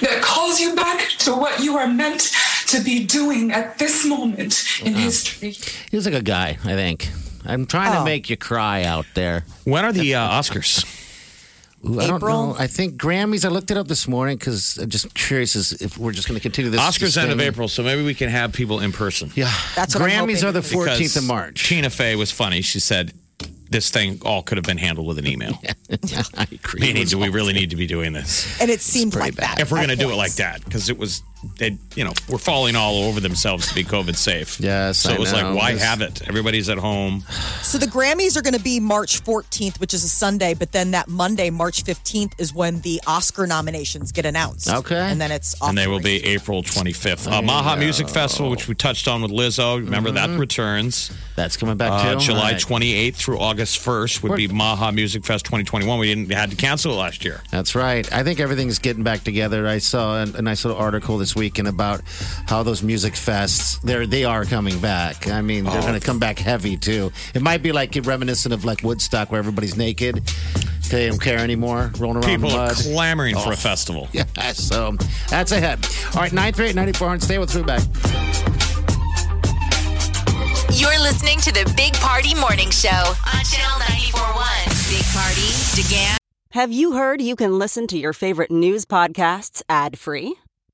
that 0.00 0.20
calls 0.22 0.60
you 0.60 0.74
back 0.74 1.08
to 1.18 1.34
what 1.34 1.60
you 1.62 1.76
are 1.76 1.86
meant 1.88 2.30
to 2.66 2.80
be 2.82 3.04
doing 3.04 3.50
at 3.52 3.78
this 3.78 4.06
moment 4.06 4.64
in 4.84 4.94
history. 4.94 5.52
He's 5.90 6.06
like 6.06 6.14
a 6.14 6.18
good 6.18 6.24
guy, 6.24 6.58
I 6.64 6.74
think. 6.74 7.08
I'm 7.44 7.66
trying 7.66 7.94
Oh. 7.94 7.98
to 8.00 8.04
make 8.04 8.30
you 8.30 8.36
cry 8.36 8.82
out 8.84 9.06
there. 9.14 9.44
When 9.64 9.84
are 9.84 9.92
the 9.92 10.14
uh, 10.14 10.28
Oscars? 10.30 10.84
Ooh, 11.88 12.00
I 12.00 12.06
don't 12.06 12.16
April? 12.16 12.46
know. 12.48 12.56
I 12.58 12.66
think 12.66 13.00
Grammys. 13.00 13.44
I 13.44 13.48
looked 13.48 13.70
it 13.70 13.76
up 13.76 13.88
this 13.88 14.06
morning 14.08 14.36
because 14.36 14.78
I'm 14.78 14.90
just 14.90 15.12
curious 15.14 15.56
as 15.56 15.72
if 15.72 15.96
we're 15.98 16.12
just 16.12 16.28
going 16.28 16.36
to 16.38 16.42
continue 16.42 16.70
this. 16.70 16.80
Oscars 16.80 16.98
this 17.00 17.16
end 17.16 17.32
of. 17.32 17.40
April, 17.40 17.68
so 17.68 17.82
maybe 17.82 18.02
we 18.04 18.14
can 18.14 18.28
have 18.28 18.52
people 18.52 18.80
in 18.80 18.92
person. 18.92 19.30
Yeah, 19.34 19.52
That's 19.76 19.94
what 19.94 20.02
I'm 20.10 20.26
Grammys 20.28 20.44
are 20.46 20.52
the 20.52 20.60
14th 20.60 20.84
Because 20.98 21.16
of 21.16 21.24
March. 21.24 21.68
Tina 21.68 21.90
Fey 21.90 22.16
was 22.16 22.30
funny. 22.30 22.60
She 22.62 22.80
said 22.80 23.12
this 23.70 23.90
thing 23.90 24.18
all 24.24 24.42
could 24.42 24.56
have 24.56 24.64
been 24.64 24.78
handled 24.78 25.06
with 25.06 25.18
an 25.18 25.26
email. 25.26 25.52
yeah, 26.02 26.22
I 26.36 26.46
agree. 26.50 26.80
Meaning, 26.80 26.96
It 26.96 27.00
was 27.00 27.10
do 27.10 27.18
we 27.18 27.28
really 27.28 27.52
need 27.52 27.70
to 27.70 27.76
be 27.76 27.86
doing 27.86 28.12
this? 28.12 28.60
and 28.60 28.70
it 28.70 28.80
seemed 28.80 29.14
like 29.14 29.36
bad. 29.36 29.58
that. 29.58 29.60
If 29.60 29.70
we're 29.70 29.78
going 29.78 29.90
to 29.90 29.96
do 29.96 30.10
it 30.10 30.16
like 30.16 30.34
that, 30.36 30.64
because 30.64 30.88
it 30.88 30.98
was, 30.98 31.22
they, 31.58 31.78
you 31.94 32.04
know, 32.04 32.12
we're 32.28 32.38
falling 32.38 32.76
all 32.76 33.04
over 33.04 33.20
themselves 33.20 33.68
to 33.68 33.74
be 33.74 33.84
COVID 33.84 34.16
safe. 34.16 34.58
Yes, 34.60 34.98
So 34.98 35.10
I 35.10 35.14
it 35.14 35.20
was 35.20 35.32
know. 35.32 35.38
like, 35.50 35.56
why 35.56 35.72
This- 35.74 35.82
have 35.82 36.00
it? 36.00 36.22
Everybody's 36.28 36.68
at 36.68 36.78
home. 36.78 37.24
So 37.62 37.78
the 37.78 37.86
Grammys 37.86 38.36
are 38.36 38.42
going 38.42 38.54
to 38.54 38.60
be 38.62 38.80
March 38.80 39.22
14th, 39.24 39.78
which 39.80 39.94
is 39.94 40.04
a 40.04 40.08
Sunday, 40.08 40.54
but 40.54 40.72
then 40.72 40.90
that 40.92 41.08
Monday, 41.08 41.50
March 41.50 41.84
15th, 41.84 42.32
is 42.38 42.52
when 42.54 42.80
the 42.80 43.00
Oscar 43.06 43.46
nominations 43.46 44.12
get 44.12 44.26
announced. 44.26 44.68
Okay. 44.68 44.96
And 44.98 45.20
then 45.20 45.30
it's 45.30 45.60
off 45.60 45.68
and 45.70 45.78
they 45.78 45.84
the 45.84 45.90
will 45.90 46.00
be. 46.00 46.24
April 46.24 46.62
25th. 46.62 47.30
Uh, 47.30 47.42
Maha 47.42 47.76
Music 47.78 48.08
Festival, 48.08 48.50
which 48.50 48.66
we 48.68 48.74
touched 48.74 49.06
on 49.08 49.22
with 49.22 49.30
Lizzo. 49.30 49.76
Remember 49.76 50.10
that 50.12 50.30
returns. 50.38 51.10
That's 51.36 51.56
coming 51.56 51.76
back 51.76 51.92
Uh, 51.92 52.14
too. 52.14 52.20
July 52.20 52.38
All 52.40 52.52
right. 52.52 52.60
28th 52.60 53.14
through 53.16 53.38
August 53.38 53.78
1st 53.84 54.22
would 54.22 54.36
be 54.36 54.48
Maha 54.48 54.92
Music 54.92 55.24
Fest 55.24 55.44
2021. 55.44 55.98
We 55.98 56.06
didn't 56.14 56.30
had 56.32 56.50
to 56.50 56.56
cancel 56.56 56.92
it 56.92 56.96
last 56.96 57.24
year. 57.24 57.42
That's 57.50 57.74
right. 57.74 58.10
I 58.12 58.22
think 58.24 58.40
everything's 58.40 58.78
getting 58.78 59.02
back 59.04 59.22
together. 59.24 59.66
I 59.68 59.78
saw 59.78 60.16
a, 60.18 60.22
a 60.22 60.42
nice 60.42 60.64
little 60.64 60.80
article 60.80 61.18
this 61.28 61.36
weekend 61.36 61.68
about 61.68 62.00
how 62.46 62.62
those 62.62 62.82
music 62.82 63.12
fests 63.12 63.78
they're 63.82 64.06
they 64.06 64.24
are 64.24 64.44
coming 64.46 64.78
back. 64.80 65.28
I 65.28 65.42
mean, 65.42 65.64
they're 65.64 65.78
Oh. 65.78 65.82
going 65.82 66.00
to 66.00 66.06
come 66.06 66.18
back 66.18 66.38
heavy 66.38 66.76
too. 66.78 67.12
It 67.34 67.42
might 67.42 67.62
be 67.62 67.70
like 67.70 67.94
reminiscent 68.02 68.54
of 68.54 68.64
like 68.64 68.82
Woodstock, 68.82 69.30
where 69.30 69.38
everybody's 69.38 69.76
naked. 69.76 70.22
They 70.90 71.06
don't 71.08 71.20
care 71.20 71.38
anymore, 71.40 71.92
rolling 71.98 72.16
around 72.24 72.30
People 72.30 72.48
in 72.50 72.56
are 72.56 72.66
mud. 72.68 72.76
clamoring 72.76 73.34
for 73.36 73.50
Oh. 73.50 73.52
a 73.52 73.56
festival. 73.56 74.08
Yeah, 74.14 74.24
so 74.54 74.96
that's 75.28 75.52
ahead. 75.52 75.86
All 76.14 76.22
right, 76.22 76.32
938 76.32 76.74
9400. 76.74 77.22
Stay 77.22 77.38
with 77.38 77.50
Throwback. 77.50 77.82
You're 80.72 80.98
listening 81.00 81.40
to 81.40 81.52
the 81.52 81.70
Big 81.76 81.92
Party 81.94 82.34
Morning 82.34 82.70
Show 82.70 82.88
on 82.88 83.44
Channel 83.44 83.78
941. 83.80 84.46
Big 84.88 85.04
Party, 85.12 85.50
DeGan, 85.76 86.16
Have 86.52 86.72
you 86.72 86.92
heard 86.92 87.20
you 87.20 87.36
can 87.36 87.58
listen 87.58 87.86
to 87.88 87.98
your 87.98 88.14
favorite 88.14 88.50
news 88.50 88.86
podcasts 88.86 89.60
ad 89.68 89.98
free? 89.98 90.36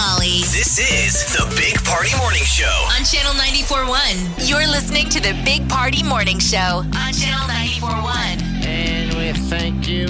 And 0.00 0.16
Molly 0.16 0.40
This 0.52 0.78
is 0.78 1.32
the 1.32 1.44
Big 1.56 1.82
Party 1.84 2.16
Morning 2.18 2.42
Show. 2.42 2.64
on 2.96 3.04
Channel 3.04 3.34
941. 3.34 4.46
You're 4.46 4.66
listening 4.66 5.08
to 5.10 5.20
the 5.20 5.40
Big 5.44 5.68
Party 5.68 6.02
Morning 6.02 6.38
Show 6.38 6.82
on 6.84 7.12
Channel 7.12 7.46
941. 7.48 8.64
And 8.66 9.14
we 9.14 9.32
thank 9.48 9.88
you. 9.88 10.06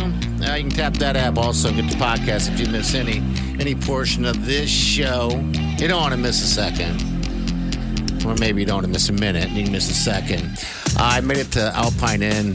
Uh, 0.46 0.54
you 0.54 0.68
can 0.68 0.70
tap 0.70 0.94
that 0.94 1.16
app 1.16 1.38
also. 1.38 1.72
Get 1.72 1.90
the 1.90 1.96
podcast 1.96 2.52
if 2.52 2.60
you 2.60 2.66
miss 2.68 2.94
any 2.94 3.18
any 3.60 3.74
portion 3.74 4.24
of 4.24 4.46
this 4.46 4.70
show. 4.70 5.30
You 5.78 5.88
don't 5.88 6.00
want 6.00 6.12
to 6.12 6.18
miss 6.18 6.42
a 6.42 6.46
second. 6.46 7.02
Or 8.24 8.34
maybe 8.36 8.60
you 8.60 8.66
don't 8.66 8.76
want 8.76 8.86
to 8.86 8.92
miss 8.92 9.08
a 9.08 9.12
minute. 9.12 9.48
You 9.50 9.64
can 9.64 9.72
miss 9.72 9.90
a 9.90 9.94
second. 9.94 10.64
I 10.96 11.20
made 11.20 11.38
it 11.38 11.52
to 11.52 11.72
Alpine 11.74 12.22
Inn 12.22 12.54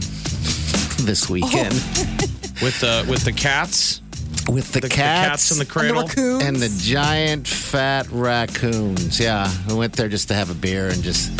this 1.00 1.28
weekend 1.28 1.74
With 2.62 2.80
the 2.80 3.04
with 3.06 3.22
the 3.24 3.32
cats, 3.32 4.00
with 4.48 4.72
the, 4.72 4.80
the, 4.80 4.88
the 4.88 4.94
cats, 4.94 5.50
cats 5.50 5.50
in 5.52 5.58
the 5.58 5.62
And 5.62 5.68
the 5.68 5.72
cradle. 5.72 6.02
raccoons. 6.02 6.44
and 6.44 6.56
the 6.56 6.68
giant 6.82 7.48
fat 7.48 8.06
raccoons. 8.10 9.18
Yeah, 9.20 9.50
we 9.68 9.74
went 9.74 9.94
there 9.94 10.08
just 10.08 10.28
to 10.28 10.34
have 10.34 10.50
a 10.50 10.54
beer 10.54 10.88
and 10.88 11.02
just 11.02 11.32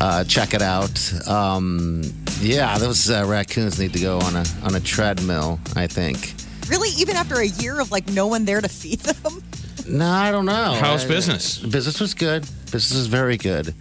uh, 0.00 0.24
check 0.24 0.54
it 0.54 0.62
out. 0.62 1.26
Um, 1.28 2.02
yeah, 2.40 2.78
those 2.78 3.10
uh, 3.10 3.24
raccoons 3.26 3.78
need 3.78 3.92
to 3.94 4.00
go 4.00 4.18
on 4.20 4.36
a 4.36 4.44
on 4.62 4.74
a 4.74 4.80
treadmill. 4.80 5.58
I 5.74 5.86
think. 5.86 6.34
really, 6.68 6.90
even 6.98 7.16
after 7.16 7.36
a 7.40 7.46
year 7.46 7.80
of 7.80 7.90
like 7.90 8.08
no 8.08 8.26
one 8.26 8.44
there 8.44 8.60
to 8.60 8.68
feed 8.68 9.00
them? 9.00 9.42
No, 9.88 10.04
I 10.10 10.32
don't 10.32 10.46
know. 10.46 10.76
How's 10.80 11.04
I- 11.04 11.08
business? 11.08 11.58
Business 11.58 12.00
was 12.00 12.12
good. 12.12 12.42
Business 12.72 12.90
is 12.92 13.06
very 13.06 13.36
good. 13.36 13.72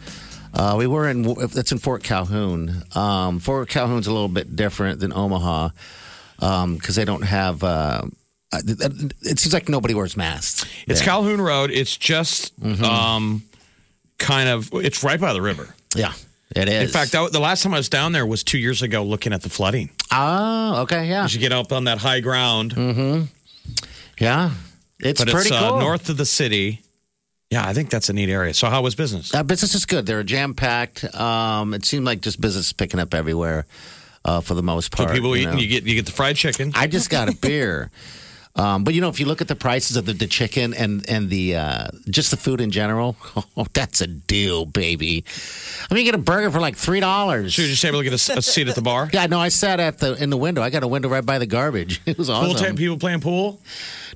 Uh, 0.54 0.76
we 0.78 0.86
were 0.86 1.10
in 1.10 1.24
that's 1.48 1.72
in 1.72 1.80
Fort 1.80 2.04
Calhoun. 2.04 2.84
Um, 2.94 3.40
Fort 3.40 3.70
Calhoun's 3.70 4.06
a 4.06 4.12
little 4.14 4.28
bit 4.28 4.56
different 4.56 5.00
than 5.00 5.12
Omaha 5.12 5.70
because 6.40 6.96
they 6.96 7.06
don't 7.06 7.24
have. 7.24 7.64
Uh, 8.54 8.58
uh, 8.58 8.90
it 9.24 9.40
seems 9.40 9.54
like 9.54 9.68
nobody 9.70 9.94
wears 9.94 10.16
masks. 10.16 10.66
It's 10.88 11.00
there. 11.00 11.08
Calhoun 11.08 11.42
Road. 11.42 11.72
It's 11.72 11.98
just 11.98 12.58
Mm-hmm. 12.62 12.84
um, 12.84 13.44
kind 14.18 14.48
of 14.50 14.70
it's 14.74 15.04
right 15.04 15.20
by 15.20 15.34
the 15.34 15.42
river. 15.42 15.76
Yeah. 15.96 16.14
It 16.56 16.70
is. 16.70 16.84
In 16.84 16.88
fact, 16.90 17.12
that, 17.12 17.32
the 17.34 17.40
last 17.40 17.64
time 17.64 17.74
I 17.74 17.78
was 17.78 17.90
down 17.90 18.12
there 18.14 18.26
was 18.26 18.44
two 18.44 18.60
years 18.60 18.82
ago 18.82 19.04
looking 19.04 19.34
at 19.34 19.42
the 19.42 19.50
flooding. 19.50 19.90
oh, 20.12 20.82
okay, 20.84 21.10
yeah, 21.10 21.26
As 21.26 21.34
you 21.34 21.42
get 21.42 21.52
up 21.52 21.72
on 21.74 21.86
that 21.86 21.98
high 21.98 22.20
ground, 22.22 22.74
yeah. 24.20 24.52
It's 25.00 25.20
but 25.24 25.30
pretty 25.34 25.50
it's 25.50 25.58
cool. 25.60 25.74
uh, 25.76 25.80
north 25.80 26.08
of 26.10 26.18
the 26.18 26.26
city. 26.26 26.82
Yeah, 27.50 27.68
I 27.68 27.74
think 27.74 27.90
that's 27.90 28.10
a 28.10 28.14
neat 28.14 28.30
area. 28.30 28.54
So, 28.54 28.70
how 28.70 28.82
was 28.82 28.96
business? 28.96 29.34
Uh, 29.34 29.44
business 29.44 29.76
is 29.76 29.86
good. 29.86 30.06
They're 30.06 30.24
jam 30.24 30.54
packed. 30.54 31.04
Um, 31.16 31.74
it 31.74 31.84
seemed 31.86 32.06
like 32.06 32.22
just 32.22 32.40
business 32.40 32.68
is 32.68 32.74
picking 32.74 33.00
up 33.00 33.14
everywhere 33.14 33.66
uh, 34.24 34.40
for 34.42 34.54
the 34.54 34.64
most 34.64 34.96
So 34.96 35.04
part. 35.04 35.14
people 35.16 35.36
you 35.36 35.44
eating, 35.44 35.56
know. 35.56 35.60
you 35.62 35.68
get 35.68 35.84
you 35.84 35.96
get 35.96 36.06
the 36.06 36.12
fried 36.12 36.38
chicken. 36.38 36.72
I 36.76 36.88
just 36.88 37.10
got 37.10 37.28
a 37.28 37.36
beer. 37.36 37.92
Um, 38.58 38.86
but 38.86 38.94
you 38.94 39.02
know, 39.02 39.10
if 39.10 39.20
you 39.20 39.26
look 39.26 39.42
at 39.42 39.50
the 39.50 39.56
prices 39.56 39.98
of 39.98 40.06
the, 40.06 40.14
the 40.14 40.28
chicken 40.28 40.74
and 40.74 41.04
and 41.10 41.30
the 41.30 41.58
uh, 41.58 41.88
just 42.10 42.32
the 42.32 42.38
food 42.38 42.62
in 42.62 42.72
general, 42.72 43.18
oh, 43.58 43.66
that's 43.74 44.00
a 44.00 44.08
deal, 44.08 44.66
baby. 44.66 45.26
I 45.90 45.94
mean, 45.94 46.06
you 46.06 46.10
get 46.12 46.18
a 46.18 46.24
burger 46.24 46.50
for 46.52 46.62
like 46.62 46.78
three 46.78 47.02
dollars. 47.02 47.52
Should 47.54 47.64
you 47.64 47.72
just 47.72 47.84
able 47.84 48.00
to 48.00 48.04
get 48.06 48.14
a 48.14 48.18
seat 48.42 48.70
at 48.70 48.76
the 48.76 48.82
bar? 48.82 49.10
Yeah, 49.12 49.26
no, 49.26 49.40
I 49.42 49.50
sat 49.50 49.82
at 49.82 49.98
the 50.00 50.14
in 50.24 50.30
the 50.30 50.38
window. 50.38 50.62
I 50.62 50.70
got 50.70 50.84
a 50.84 50.88
window 50.88 51.10
right 51.10 51.26
by 51.26 51.38
the 51.38 51.46
garbage. 51.46 52.02
It 52.06 52.18
was 52.18 52.28
Pool 52.28 52.36
awesome. 52.38 52.56
type 52.68 52.76
people 52.78 52.98
playing 52.98 53.20
pool. 53.20 53.62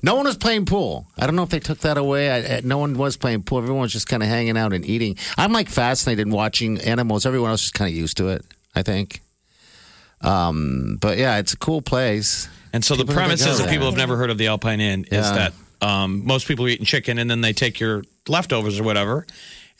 No 0.02 0.14
one 0.14 0.24
was 0.24 0.38
playing 0.38 0.64
pool. 0.64 1.06
I 1.18 1.26
don't 1.26 1.36
know 1.36 1.42
if 1.42 1.50
they 1.50 1.60
took 1.60 1.80
that 1.80 1.98
away. 1.98 2.30
I, 2.30 2.56
I- 2.56 2.60
no 2.64 2.78
one 2.78 2.96
was 2.96 3.18
playing 3.18 3.42
pool. 3.42 3.58
Everyone 3.58 3.82
was 3.82 3.92
just 3.92 4.08
kind 4.08 4.22
of 4.22 4.28
hanging 4.30 4.56
out 4.56 4.72
and 4.72 4.86
eating. 4.86 5.16
I'm 5.36 5.52
like 5.52 5.68
fascinated 5.68 6.26
in 6.26 6.32
watching 6.32 6.80
animals. 6.80 7.26
Everyone 7.26 7.50
else 7.50 7.64
is 7.64 7.70
kind 7.70 7.90
of 7.90 7.94
used 7.94 8.16
to 8.16 8.28
it. 8.28 8.42
I 8.74 8.82
think. 8.82 9.20
Um, 10.22 10.96
but 10.98 11.18
yeah, 11.18 11.36
it's 11.38 11.52
a 11.52 11.58
cool 11.58 11.82
place. 11.82 12.48
And 12.72 12.84
so 12.84 12.94
the 12.94 13.04
People 13.04 13.14
never 13.14 13.26
premise 13.26 13.46
is 13.46 13.58
that 13.58 13.68
people 13.70 13.86
have 13.86 13.96
never 13.96 14.16
heard 14.16 14.30
of 14.30 14.38
the 14.38 14.46
Alpine 14.48 14.80
Inn 14.80 15.04
is 15.04 15.12
Yeah. 15.26 15.50
that 15.80 15.86
um, 15.86 16.24
most 16.26 16.46
people 16.46 16.64
are 16.66 16.68
eating 16.68 16.84
chicken 16.86 17.18
and 17.18 17.30
then 17.30 17.40
they 17.40 17.52
take 17.52 17.80
your 17.80 18.04
leftovers 18.28 18.78
or 18.78 18.84
whatever 18.84 19.26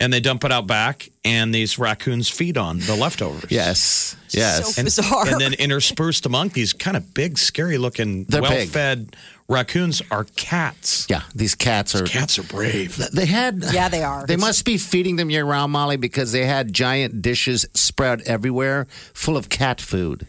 and 0.00 0.10
they 0.12 0.18
dump 0.18 0.44
it 0.44 0.50
out 0.50 0.66
back 0.66 1.10
and 1.26 1.54
these 1.54 1.78
raccoons 1.78 2.28
feed 2.28 2.56
on 2.56 2.78
the 2.80 2.96
leftovers. 2.96 3.50
Yes, 3.50 4.16
yes. 4.30 4.74
So 4.76 4.82
bizarre. 4.82 5.28
And 5.28 5.38
then 5.40 5.52
interspersed 5.52 6.24
among 6.24 6.48
these 6.48 6.72
kind 6.72 6.96
of 6.96 7.12
big, 7.12 7.36
scary 7.38 7.76
looking, 7.76 8.24
They're 8.24 8.40
well 8.40 8.50
big. 8.50 8.70
fed 8.70 9.14
raccoons 9.46 10.00
are 10.10 10.24
cats. 10.36 11.06
yeah, 11.10 11.22
these 11.34 11.54
cats 11.54 11.94
are. 11.94 12.04
Cats 12.04 12.38
are 12.38 12.44
brave. 12.44 12.96
They 13.12 13.26
had. 13.26 13.62
Yeah, 13.72 13.88
they 13.90 14.02
are. 14.02 14.24
They 14.26 14.36
must 14.38 14.64
be 14.64 14.78
feeding 14.78 15.16
them 15.16 15.28
year 15.28 15.44
round, 15.44 15.70
Molly, 15.72 15.98
because 15.98 16.32
they 16.32 16.46
had 16.46 16.72
giant 16.72 17.20
dishes 17.20 17.66
spread 17.74 18.22
everywhere 18.22 18.86
full 19.12 19.36
of 19.36 19.48
cat 19.50 19.80
food. 19.82 20.26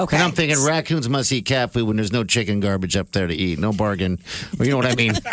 Okay. 0.00 0.16
And 0.16 0.24
I'm 0.24 0.32
thinking 0.32 0.62
raccoons 0.64 1.08
must 1.08 1.30
eat 1.32 1.44
cat 1.44 1.72
food 1.72 1.86
when 1.86 1.96
there's 1.96 2.12
no 2.12 2.24
chicken 2.24 2.60
garbage 2.60 2.96
up 2.96 3.12
there 3.12 3.26
to 3.26 3.34
eat. 3.34 3.58
No 3.58 3.72
bargain. 3.72 4.18
Or 4.58 4.64
you 4.64 4.70
know 4.70 4.76
what 4.76 4.86
I 4.86 4.94
mean? 4.94 5.14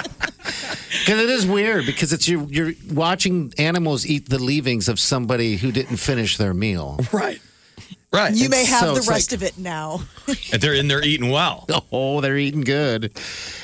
Because 1.06 1.22
it 1.22 1.30
is 1.30 1.46
weird 1.46 1.86
because 1.86 2.12
it's 2.14 2.28
you're, 2.28 2.44
you're 2.50 2.72
watching 2.92 3.54
animals 3.58 4.06
eat 4.06 4.30
the 4.30 4.40
leavings 4.40 4.88
of 4.90 5.00
somebody 5.00 5.56
who 5.58 5.72
didn't 5.72 5.98
finish 5.98 6.38
their 6.38 6.54
meal. 6.54 7.00
Right. 7.14 7.42
Right. 8.12 8.34
You 8.34 8.50
may 8.50 8.66
have 8.66 8.80
so 8.82 8.94
the 8.96 9.10
rest 9.10 9.32
like- 9.32 9.38
of 9.38 9.44
it 9.44 9.58
now. 9.58 10.02
And 10.52 10.62
they're 10.62 10.74
in 10.74 10.88
there 10.88 11.04
eating 11.04 11.30
well. 11.30 11.68
Oh, 11.92 12.20
they're 12.22 12.38
eating 12.38 12.62
good. 12.62 13.12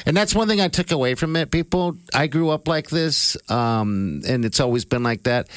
And 0.06 0.16
that's 0.16 0.36
one 0.36 0.48
thing 0.48 0.62
I 0.62 0.68
took 0.68 0.92
away 0.92 1.16
from 1.16 1.36
it. 1.36 1.50
People, 1.52 1.98
I 2.13 2.28
grew 2.28 2.50
up 2.50 2.68
like 2.68 2.89
this, 2.89 3.36
um, 3.50 4.22
and 4.28 4.46
it's 4.46 4.60
always 4.60 4.86
been 4.86 5.04
like 5.04 5.24
that. 5.24 5.48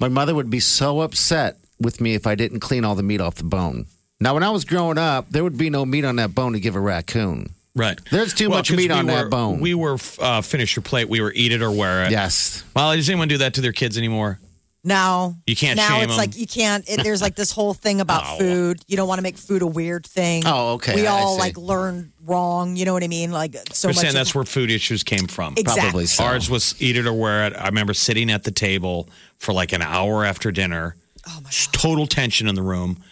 My 0.00 0.08
mother 0.08 0.34
would 0.34 0.50
be 0.50 0.60
so 0.60 1.00
upset 1.00 1.58
with 1.80 2.00
me 2.00 2.14
if 2.14 2.26
I 2.26 2.34
didn't 2.36 2.60
clean 2.60 2.84
all 2.84 2.94
the 2.94 3.02
meat 3.02 3.20
off 3.20 3.36
the 3.36 3.44
bone. 3.44 3.86
Now, 4.20 4.34
when 4.34 4.42
I 4.42 4.50
was 4.50 4.64
growing 4.64 4.98
up, 4.98 5.26
there 5.30 5.44
would 5.44 5.56
be 5.56 5.70
no 5.70 5.84
meat 5.84 6.04
on 6.04 6.16
that 6.16 6.34
bone 6.34 6.52
to 6.54 6.60
give 6.60 6.74
a 6.74 6.80
raccoon. 6.80 7.50
Right. 7.76 7.98
There's 8.10 8.34
too 8.34 8.48
much 8.48 8.72
meat 8.72 8.90
we 8.90 8.90
on 8.90 9.06
that 9.06 9.30
bone. 9.30 9.60
We 9.60 9.74
were 9.74 9.98
uh, 10.18 10.40
finish 10.42 10.74
your 10.74 10.82
plate. 10.82 11.08
We 11.08 11.20
were 11.20 11.32
eat 11.32 11.52
it 11.52 11.62
or 11.62 11.70
wear 11.70 12.04
it. 12.04 12.10
Yes. 12.10 12.64
Well, 12.74 12.94
does 12.96 13.08
anyone 13.08 13.28
do 13.28 13.38
that 13.38 13.54
to 13.54 13.60
their 13.60 13.72
kids 13.72 13.96
anymore? 13.96 14.40
Now 14.84 15.34
You 15.46 15.54
can't 15.54 15.76
Now 15.76 15.88
shame 15.88 16.04
it's 16.04 16.12
'em. 16.12 16.18
like 16.18 16.36
you 16.36 16.46
can't. 16.46 16.88
It, 16.88 17.02
there's 17.04 17.20
like 17.20 17.34
this 17.36 17.52
whole 17.52 17.74
thing 17.74 18.00
about 18.00 18.22
Oh. 18.26 18.38
food. 18.38 18.80
You 18.88 18.96
don't 18.96 19.06
want 19.06 19.18
to 19.18 19.22
make 19.22 19.36
food 19.36 19.62
a 19.62 19.66
weird 19.66 20.06
thing. 20.06 20.44
Oh, 20.46 20.74
okay, 20.74 20.94
We 20.94 21.06
all 21.06 21.36
like 21.36 21.56
learn 21.56 22.12
wrong. 22.24 22.74
You 22.76 22.84
know 22.84 22.92
what 22.94 23.04
I 23.04 23.08
mean? 23.08 23.30
Like 23.30 23.54
so 23.72 23.88
They're 23.88 23.94
much. 23.94 24.02
saying 24.02 24.14
that's 24.14 24.34
where 24.34 24.44
food 24.44 24.70
issues 24.70 25.02
came 25.04 25.26
from. 25.28 25.54
Exactly. 25.56 25.82
Probably 25.82 26.06
so. 26.06 26.24
Ours 26.24 26.48
was 26.48 26.74
eat 26.80 26.96
it 26.96 27.06
or 27.06 27.12
wear 27.12 27.46
it. 27.46 27.54
I 27.56 27.66
remember 27.66 27.92
sitting 27.94 28.30
at 28.30 28.44
the 28.44 28.50
table 28.52 29.08
for 29.36 29.52
like 29.52 29.72
an 29.72 29.82
hour 29.82 30.24
after 30.24 30.50
dinner. 30.50 30.96
Oh 31.28 31.40
my 31.42 31.50
Just 31.50 31.72
Total 31.72 32.06
tension 32.06 32.48
in 32.48 32.54
the 32.54 32.62
room. 32.62 33.02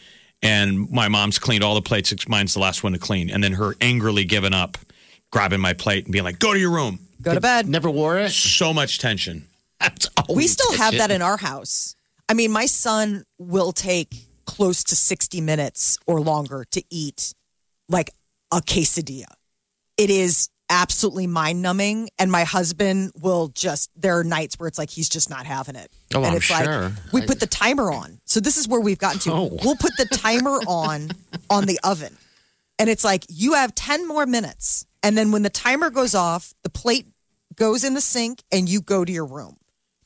And 0.42 0.90
my 0.90 1.09
mom's 1.09 1.38
cleaned 1.38 1.64
all 1.64 1.75
the 1.75 1.83
plates. 1.83 2.12
Mine's 2.29 2.55
the 2.55 2.61
last 2.61 2.83
one 2.83 2.92
to 2.92 2.99
clean. 2.99 3.31
And 3.31 3.42
then 3.42 3.53
her 3.55 3.75
angrily 3.81 4.25
giving 4.25 4.53
up, 4.53 4.79
grabbing 5.31 5.61
my 5.61 5.72
plate 5.72 6.05
and 6.05 6.12
being 6.12 6.25
like, 6.25 6.38
go 6.38 6.53
to 6.53 6.59
your 6.59 6.70
room. 6.70 7.01
Go 7.22 7.35
to 7.35 7.40
bed. 7.40 7.68
Never 7.68 7.90
wore 7.90 8.18
it? 8.18 8.31
So 8.31 8.72
much 8.72 8.99
tension. 8.99 9.46
We 10.29 10.35
always 10.35 10.53
still 10.53 10.72
have 10.79 10.96
that 10.96 11.12
in 11.12 11.22
our 11.22 11.37
house. 11.37 11.94
I 12.29 12.35
mean, 12.35 12.51
my 12.51 12.66
son 12.66 13.25
will 13.38 13.70
take 13.70 14.27
close 14.44 14.83
to 14.85 14.96
60 14.96 15.40
minutes 15.40 15.99
or 16.07 16.20
longer 16.20 16.64
to 16.72 16.83
eat 16.90 17.33
like 17.88 18.11
a 18.53 18.57
quesadilla. 18.57 19.33
It 19.96 20.11
is 20.11 20.49
absolutely 20.70 21.26
mind 21.26 21.62
numbing. 21.62 22.09
And 22.18 22.31
my 22.31 22.44
husband 22.44 23.12
will 23.20 23.48
just, 23.48 23.90
there 23.96 24.18
are 24.18 24.24
nights 24.24 24.59
where 24.59 24.66
it's 24.68 24.79
like 24.79 24.90
he's 24.90 25.09
just 25.09 25.31
not 25.31 25.46
having 25.46 25.76
it. 25.76 25.90
Oh, 26.14 26.18
and 26.18 26.26
I'm 26.26 26.37
it's 26.37 26.44
sure. 26.46 26.83
like, 26.83 26.92
we 27.12 27.22
I- 27.22 27.26
put 27.26 27.40
the 27.40 27.46
timer 27.46 27.90
on. 27.92 28.20
So 28.24 28.40
this 28.40 28.57
is 28.57 28.66
where 28.68 28.81
we've 28.81 28.98
gotten 28.98 29.20
to. 29.20 29.33
Oh. 29.33 29.59
We'll 29.64 29.76
put 29.76 29.96
the 29.96 30.07
timer 30.07 30.59
on 30.66 31.11
on 31.50 31.66
the 31.66 31.79
oven. 31.85 32.16
And 32.79 32.90
it's 32.90 33.05
like, 33.05 33.24
you 33.29 33.55
have 33.55 33.74
10 33.74 34.07
more 34.07 34.26
minutes. 34.26 34.87
And 35.02 35.16
then 35.16 35.33
when 35.33 35.42
the 35.42 35.50
timer 35.50 35.88
goes 35.90 36.14
off, 36.14 36.52
the 36.62 36.70
plate 36.70 37.07
goes 37.55 37.85
in 37.85 37.94
the 37.94 38.00
sink 38.00 38.42
and 38.52 38.68
you 38.68 38.81
go 38.83 39.05
to 39.05 39.11
your 39.12 39.24
room. 39.26 39.57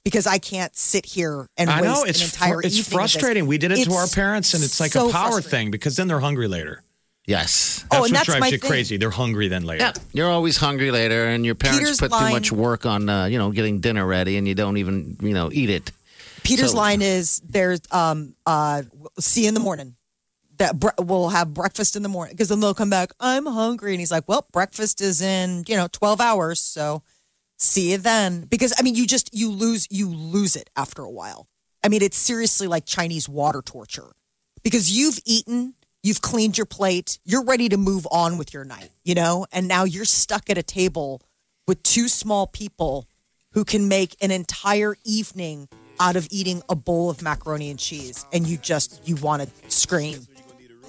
Because 0.05 0.27
I 0.27 0.39
can't 0.39 0.75
sit 0.75 1.05
here 1.05 1.47
and 1.59 1.69
I 1.69 1.83
waste 1.83 1.95
know 1.95 2.03
an 2.05 2.09
it's 2.09 2.23
entire 2.33 2.55
fr- 2.55 2.61
it's 2.61 2.67
evening 2.69 2.81
of 2.81 2.85
this. 2.87 2.95
frustrating. 2.95 3.47
We 3.47 3.59
did 3.59 3.71
it 3.73 3.85
to 3.85 3.93
our 3.93 4.07
parents, 4.07 4.55
and 4.55 4.65
it's 4.65 4.81
like 4.81 4.93
so 4.93 5.11
a 5.11 5.13
power 5.13 5.43
thing 5.43 5.71
because 5.71 5.97
then 5.97 6.09
they're 6.09 6.21
hungry 6.21 6.49
later. 6.49 6.83
Yes. 7.31 7.85
That's 7.91 7.95
Oh, 7.95 8.01
what 8.01 8.11
and 8.11 8.17
that's 8.17 8.27
drives 8.27 8.41
my 8.41 8.49
you 8.49 8.59
thing. 8.59 8.71
crazy. 8.71 8.97
They're 8.97 9.11
hungry 9.11 9.47
then 9.49 9.63
later. 9.65 9.85
Yeah, 9.85 9.93
you're 10.13 10.29
always 10.29 10.57
hungry 10.57 10.91
later, 10.91 11.27
and 11.27 11.47
your 11.47 11.55
parents 11.55 11.81
Peter's 11.81 11.99
put 11.99 12.11
line- 12.11 12.27
too 12.29 12.35
much 12.35 12.51
work 12.53 12.85
on, 12.87 13.09
uh, 13.09 13.27
you 13.27 13.39
know, 13.39 13.51
getting 13.53 13.79
dinner 13.81 14.05
ready, 14.05 14.37
and 14.37 14.49
you 14.49 14.55
don't 14.57 14.77
even, 14.79 15.17
you 15.23 15.33
know, 15.33 15.49
eat 15.53 15.71
it. 15.71 15.93
Peter's 16.43 16.73
So- 16.73 16.77
line 16.79 17.03
is 17.03 17.41
there's 17.49 17.81
um 17.93 18.35
uh 18.47 18.83
see 19.21 19.43
you 19.43 19.49
in 19.49 19.55
the 19.55 19.61
morning. 19.61 19.95
That 20.59 20.79
bre- 20.79 20.99
we'll 20.99 21.29
have 21.31 21.55
breakfast 21.55 21.95
in 21.97 22.03
the 22.03 22.09
morning 22.09 22.35
because 22.35 22.49
then 22.49 22.59
they'll 22.61 22.75
come 22.75 22.91
back. 22.91 23.13
I'm 23.21 23.47
hungry, 23.47 23.93
and 23.93 24.01
he's 24.01 24.11
like, 24.11 24.25
"Well, 24.27 24.47
breakfast 24.53 25.01
is 25.01 25.21
in 25.23 25.65
you 25.69 25.77
know 25.77 25.87
12 25.93 26.21
hours, 26.21 26.59
so 26.61 27.03
see 27.59 27.93
you 27.93 27.99
then." 27.99 28.43
Because 28.51 28.75
I 28.79 28.83
mean, 28.83 28.95
you 28.97 29.07
just 29.07 29.31
you 29.33 29.51
lose 29.53 29.87
you 29.91 30.09
lose 30.11 30.57
it 30.57 30.69
after 30.77 31.03
a 31.03 31.11
while. 31.11 31.47
I 31.85 31.89
mean, 31.89 32.03
it's 32.03 32.17
seriously 32.19 32.67
like 32.67 32.85
Chinese 32.87 33.29
water 33.29 33.63
torture 33.63 34.11
because 34.65 34.91
you've 34.91 35.19
eaten, 35.25 35.75
you've 36.03 36.21
cleaned 36.23 36.57
your 36.59 36.67
plate, 36.67 37.19
you're 37.25 37.45
ready 37.45 37.69
to 37.69 37.77
move 37.77 38.07
on 38.11 38.39
with 38.39 38.53
your 38.55 38.65
night, 38.65 38.91
you 39.05 39.15
know, 39.15 39.47
and 39.53 39.69
now 39.69 39.85
you're 39.85 40.05
stuck 40.05 40.49
at 40.51 40.59
a 40.59 40.63
table 40.63 41.21
with 41.67 41.83
two 41.83 42.09
small 42.09 42.47
people 42.47 43.07
who 43.53 43.65
can 43.65 43.89
make 43.89 44.17
an 44.21 44.31
entire 44.31 44.97
evening 45.05 45.69
out 45.99 46.17
of 46.17 46.27
eating 46.31 46.63
a 46.69 46.75
bowl 46.75 47.11
of 47.11 47.21
macaroni 47.23 47.69
and 47.71 47.79
cheese, 47.79 48.25
and 48.33 48.47
you 48.47 48.57
just 48.57 49.01
you 49.07 49.17
want 49.17 49.43
to 49.43 49.71
scream. 49.71 50.27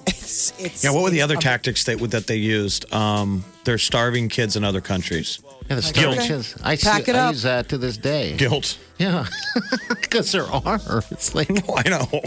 It's, 0.04 0.52
it's 0.58 0.82
Yeah, 0.82 0.90
what 0.90 1.04
were 1.04 1.10
the 1.10 1.22
other 1.22 1.36
um, 1.36 1.40
tactics 1.40 1.84
that 1.84 1.98
that 2.10 2.26
they 2.26 2.34
used? 2.36 2.92
Um, 2.92 3.44
they're 3.62 3.78
starving 3.78 4.28
kids 4.28 4.56
in 4.56 4.64
other 4.64 4.80
countries. 4.80 5.40
Yeah, 5.70 5.76
the 5.76 5.92
Guilt. 5.92 6.14
starches. 6.14 6.56
I, 6.60 6.74
Pack 6.74 7.04
see, 7.04 7.10
it 7.12 7.14
I 7.16 7.18
up. 7.20 7.32
use 7.34 7.42
that 7.44 7.68
to 7.68 7.78
this 7.78 7.96
day. 7.98 8.36
Guilt. 8.36 8.78
Yeah, 8.98 9.26
because 10.00 10.32
there 10.32 10.46
are. 10.46 10.80
It's 11.12 11.36
like 11.36 11.50
Oh, 11.68 11.76
I 11.76 11.88
know. 11.88 12.20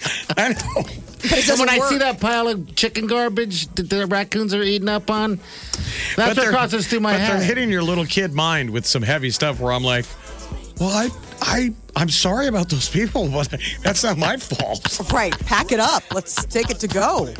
I 0.36 0.50
know. 0.50 0.82
But 1.20 1.32
it 1.32 1.46
doesn't 1.46 1.58
when 1.58 1.68
I 1.68 1.78
see 1.88 1.98
that 1.98 2.20
pile 2.20 2.46
of 2.46 2.74
chicken 2.76 3.06
garbage 3.08 3.66
that 3.74 3.90
the 3.90 4.06
raccoons 4.06 4.54
are 4.54 4.62
eating 4.62 4.88
up 4.88 5.10
on, 5.10 5.40
that's 6.16 6.16
what 6.16 6.36
they're- 6.36 6.50
crosses 6.50 6.86
through 6.86 7.00
my 7.00 7.12
but 7.12 7.20
head. 7.20 7.32
they're 7.40 7.44
hitting 7.44 7.70
your 7.70 7.82
little 7.82 8.04
kid 8.06 8.32
mind 8.32 8.70
with 8.70 8.86
some 8.86 9.02
heavy 9.02 9.30
stuff 9.30 9.58
where 9.58 9.72
I'm 9.72 9.82
like, 9.82 10.04
well, 10.78 10.90
I, 10.90 11.08
I, 11.40 11.74
I'm 11.96 12.08
sorry 12.08 12.46
about 12.46 12.68
those 12.68 12.88
people, 12.88 13.28
but 13.28 13.52
that's 13.82 14.04
not 14.04 14.16
my 14.16 14.36
fault. 14.36 15.00
right, 15.12 15.36
pack 15.40 15.72
it 15.72 15.80
up. 15.80 16.04
Let's 16.14 16.44
take 16.44 16.70
it 16.70 16.78
to 16.80 16.86
go. 16.88 17.34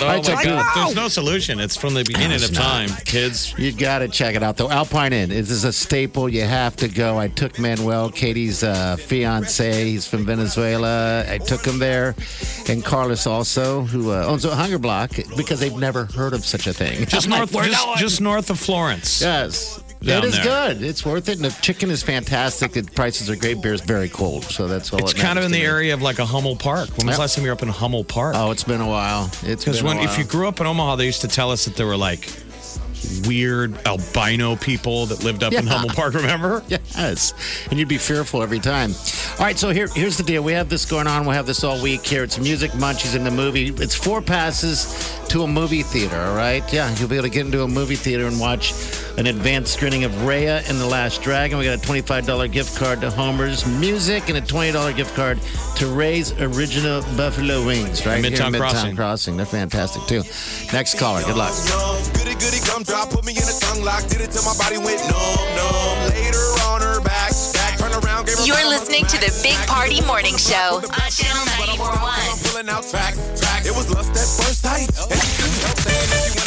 Oh 0.00 0.08
I 0.08 0.16
my 0.16 0.22
check 0.22 0.44
God. 0.44 0.76
There's 0.76 0.94
no 0.96 1.08
solution. 1.08 1.60
It's 1.60 1.76
from 1.76 1.94
the 1.94 2.04
beginning 2.04 2.42
of 2.42 2.52
not. 2.52 2.60
time. 2.62 2.88
Kids, 3.04 3.54
You 3.58 3.72
got 3.72 4.00
to 4.00 4.08
check 4.08 4.34
it 4.34 4.42
out, 4.42 4.56
though. 4.56 4.70
Alpine 4.70 5.12
Inn. 5.12 5.28
This 5.28 5.50
is 5.50 5.64
a 5.64 5.72
staple. 5.72 6.28
You 6.28 6.42
have 6.42 6.76
to 6.76 6.88
go. 6.88 7.18
I 7.18 7.28
took 7.28 7.58
Manuel, 7.58 8.10
Katie's 8.10 8.62
uh, 8.64 8.96
fiance. 8.96 9.84
He's 9.84 10.06
from 10.06 10.24
Venezuela. 10.24 11.24
I 11.28 11.38
took 11.38 11.64
him 11.64 11.78
there. 11.78 12.14
And 12.68 12.84
Carlos 12.84 13.26
also, 13.26 13.82
who 13.82 14.10
uh, 14.10 14.24
owns 14.26 14.44
a 14.44 14.54
hunger 14.54 14.78
block 14.78 15.10
because 15.36 15.60
they've 15.60 15.76
never 15.76 16.06
heard 16.06 16.32
of 16.32 16.44
such 16.44 16.66
a 16.66 16.72
thing. 16.72 17.06
just 17.06 17.26
I'm 17.30 17.30
like, 17.30 17.52
north, 17.52 17.66
just, 17.66 17.98
just 17.98 18.20
north 18.20 18.50
of 18.50 18.58
Florence. 18.58 19.20
Yes. 19.20 19.83
It 20.06 20.24
is 20.24 20.34
there. 20.34 20.44
good. 20.74 20.82
It's 20.82 21.04
worth 21.04 21.28
it. 21.28 21.36
And 21.36 21.44
the 21.44 21.56
chicken 21.62 21.90
is 21.90 22.02
fantastic. 22.02 22.72
The 22.72 22.82
prices 22.82 23.28
are 23.30 23.36
great. 23.36 23.60
Beer 23.62 23.72
is 23.74 23.80
very 23.80 24.08
cold. 24.08 24.44
So 24.44 24.66
that's 24.68 24.92
all 24.92 24.98
It's 25.00 25.12
that 25.14 25.20
kind 25.22 25.38
of 25.38 25.44
in 25.44 25.52
the 25.52 25.58
me. 25.60 25.64
area 25.64 25.94
of 25.94 26.02
like 26.02 26.18
a 26.18 26.26
Hummel 26.26 26.56
Park. 26.56 26.88
When 26.96 27.06
was 27.06 27.12
Yep. 27.12 27.14
the 27.14 27.20
last 27.20 27.34
time 27.36 27.44
you 27.44 27.50
were 27.50 27.54
up 27.56 27.62
in 27.62 27.68
Hummel 27.68 28.04
Park? 28.04 28.34
Oh, 28.36 28.50
it's 28.50 28.64
been 28.64 28.80
a 28.80 28.88
while. 28.88 29.30
It's 29.42 29.64
Because 29.64 29.82
when 29.82 29.98
a 29.98 30.02
if 30.02 30.18
you 30.18 30.24
grew 30.24 30.48
up 30.48 30.60
in 30.60 30.66
Omaha, 30.66 30.96
they 30.96 31.06
used 31.06 31.20
to 31.22 31.28
tell 31.28 31.50
us 31.50 31.64
that 31.64 31.76
there 31.76 31.86
were 31.86 31.96
like 31.96 32.28
weird 33.26 33.74
albino 33.86 34.56
people 34.56 35.04
that 35.06 35.22
lived 35.22 35.42
up 35.42 35.52
in 35.52 35.66
Hummel 35.66 35.90
Park. 35.90 36.14
Remember? 36.14 36.62
Yes. 36.96 37.34
And 37.70 37.78
you'd 37.78 37.88
be 37.88 37.98
fearful 37.98 38.42
every 38.42 38.58
time. 38.60 38.92
All 39.38 39.44
right, 39.44 39.58
so 39.58 39.70
here, 39.70 39.88
here's 39.94 40.16
the 40.16 40.22
deal. 40.22 40.42
We 40.42 40.52
have 40.52 40.68
this 40.68 40.84
going 40.86 41.06
on. 41.06 41.24
We'll 41.26 41.34
have 41.34 41.46
this 41.46 41.62
all 41.64 41.80
week 41.82 42.04
here. 42.06 42.22
It's 42.24 42.38
Music 42.38 42.70
Munchies 42.72 43.14
in 43.14 43.24
the 43.24 43.30
movie. 43.30 43.68
It's 43.76 43.94
four 43.94 44.22
passes 44.22 45.12
to 45.28 45.42
a 45.42 45.46
movie 45.46 45.82
theater, 45.82 46.16
all 46.18 46.36
right? 46.36 46.62
Yeah, 46.72 46.94
you'll 46.96 47.08
be 47.08 47.16
able 47.16 47.24
to 47.24 47.30
get 47.30 47.44
into 47.46 47.62
a 47.62 47.68
movie 47.68 47.96
theater 47.96 48.26
and 48.26 48.38
watch 48.40 48.72
an 49.16 49.26
advanced 49.26 49.72
screening 49.72 50.04
of 50.04 50.10
Raya 50.12 50.68
and 50.68 50.80
the 50.80 50.86
Last 50.86 51.22
Dragon. 51.22 51.58
We 51.58 51.64
got 51.64 51.78
a 51.78 51.86
$25 51.86 52.50
gift 52.50 52.76
card 52.76 53.00
to 53.02 53.10
Homer's 53.10 53.64
Music 53.66 54.28
and 54.28 54.38
a 54.38 54.40
$20 54.40 54.96
gift 54.96 55.14
card 55.14 55.38
to 55.76 55.86
Ray's 55.86 56.32
Original 56.40 57.02
Buffalo 57.16 57.64
Wings, 57.64 58.04
right? 58.06 58.24
here 58.24 58.26
in 58.26 58.32
Midtown 58.32 58.52
Midtown 58.52 58.58
Crossing. 58.58 58.96
Crossing. 58.96 59.36
They're 59.36 59.46
fantastic, 59.46 60.02
too. 60.06 60.22
Next 60.72 60.98
caller. 60.98 61.22
Good 61.22 61.36
luck. 61.36 61.54
Goody 62.14 62.34
goody 62.34 62.58
gum 62.66 62.82
drop, 62.82 63.10
put 63.10 63.24
me 63.24 63.32
in 63.32 63.42
a 63.44 63.56
tongue 63.60 63.84
lock, 63.84 64.02
did 64.08 64.20
it 64.20 64.30
till 64.32 64.42
my 64.42 64.56
body 64.58 64.78
went 64.78 64.98
numb, 65.06 65.46
numb. 65.54 66.10
Later 66.10 66.46
on 66.66 66.82
her 66.82 67.00
back, 67.00 67.30
back, 67.54 67.78
turn 67.78 67.92
around, 67.92 68.26
gave 68.26 68.38
her 68.38 68.46
You're 68.46 68.66
listening 68.68 69.06
to 69.06 69.18
the 69.18 69.30
Big 69.42 69.56
Party 69.66 70.00
Morning 70.02 70.36
Show 70.36 70.82
on 70.82 71.08
Channel 71.10 71.44
941. 71.78 72.02
I'm 72.02 72.38
pulling 72.50 72.68
out 72.68 72.82
track, 72.90 73.14
track. 73.38 73.64
It 73.64 73.74
was 73.76 73.90
lust 73.94 74.10
at 74.10 74.26
first 74.26 74.62
sight. 74.62 76.43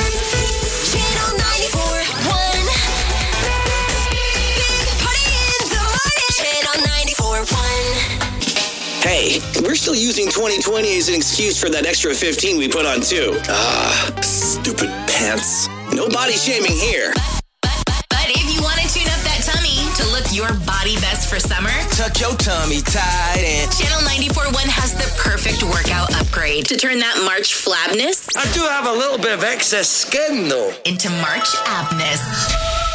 Hey, 9.08 9.40
we're 9.64 9.80
still 9.80 9.96
using 9.96 10.26
2020 10.28 10.98
as 10.98 11.08
an 11.08 11.16
excuse 11.16 11.56
for 11.56 11.70
that 11.70 11.86
extra 11.86 12.14
15 12.14 12.58
we 12.60 12.68
put 12.68 12.86
on 12.86 13.00
too. 13.00 13.40
Ah, 13.48 14.12
stupid 14.20 14.92
pants. 15.08 15.72
No 15.96 16.10
body 16.12 16.36
shaming 16.36 16.76
here. 16.76 17.16
But 17.64 18.28
if 18.28 18.44
you 18.52 18.60
want 18.60 18.84
to 18.84 18.88
tune 18.92 19.08
up 19.08 19.24
that 19.24 19.48
tummy 19.48 19.80
to 19.96 20.04
look 20.12 20.28
your 20.36 20.52
body 20.68 21.00
best 21.00 21.32
for 21.32 21.40
summer, 21.40 21.72
Tuck 21.96 22.20
your 22.20 22.36
tummy 22.36 22.84
tight 22.84 23.48
and 23.48 23.72
Channel 23.72 24.04
941 24.28 24.52
has 24.76 24.92
the 24.92 25.08
perfect 25.24 25.64
workout 25.64 26.12
upgrade 26.20 26.68
to 26.68 26.76
turn 26.76 27.00
that 27.00 27.16
March 27.24 27.56
flabness 27.56 28.28
I 28.36 28.44
do 28.52 28.60
have 28.68 28.92
a 28.92 28.92
little 28.92 29.18
bit 29.18 29.32
of 29.32 29.42
excess 29.48 29.88
skin 29.88 30.52
though. 30.52 30.76
into 30.84 31.08
March 31.24 31.48
abness. 31.64 32.20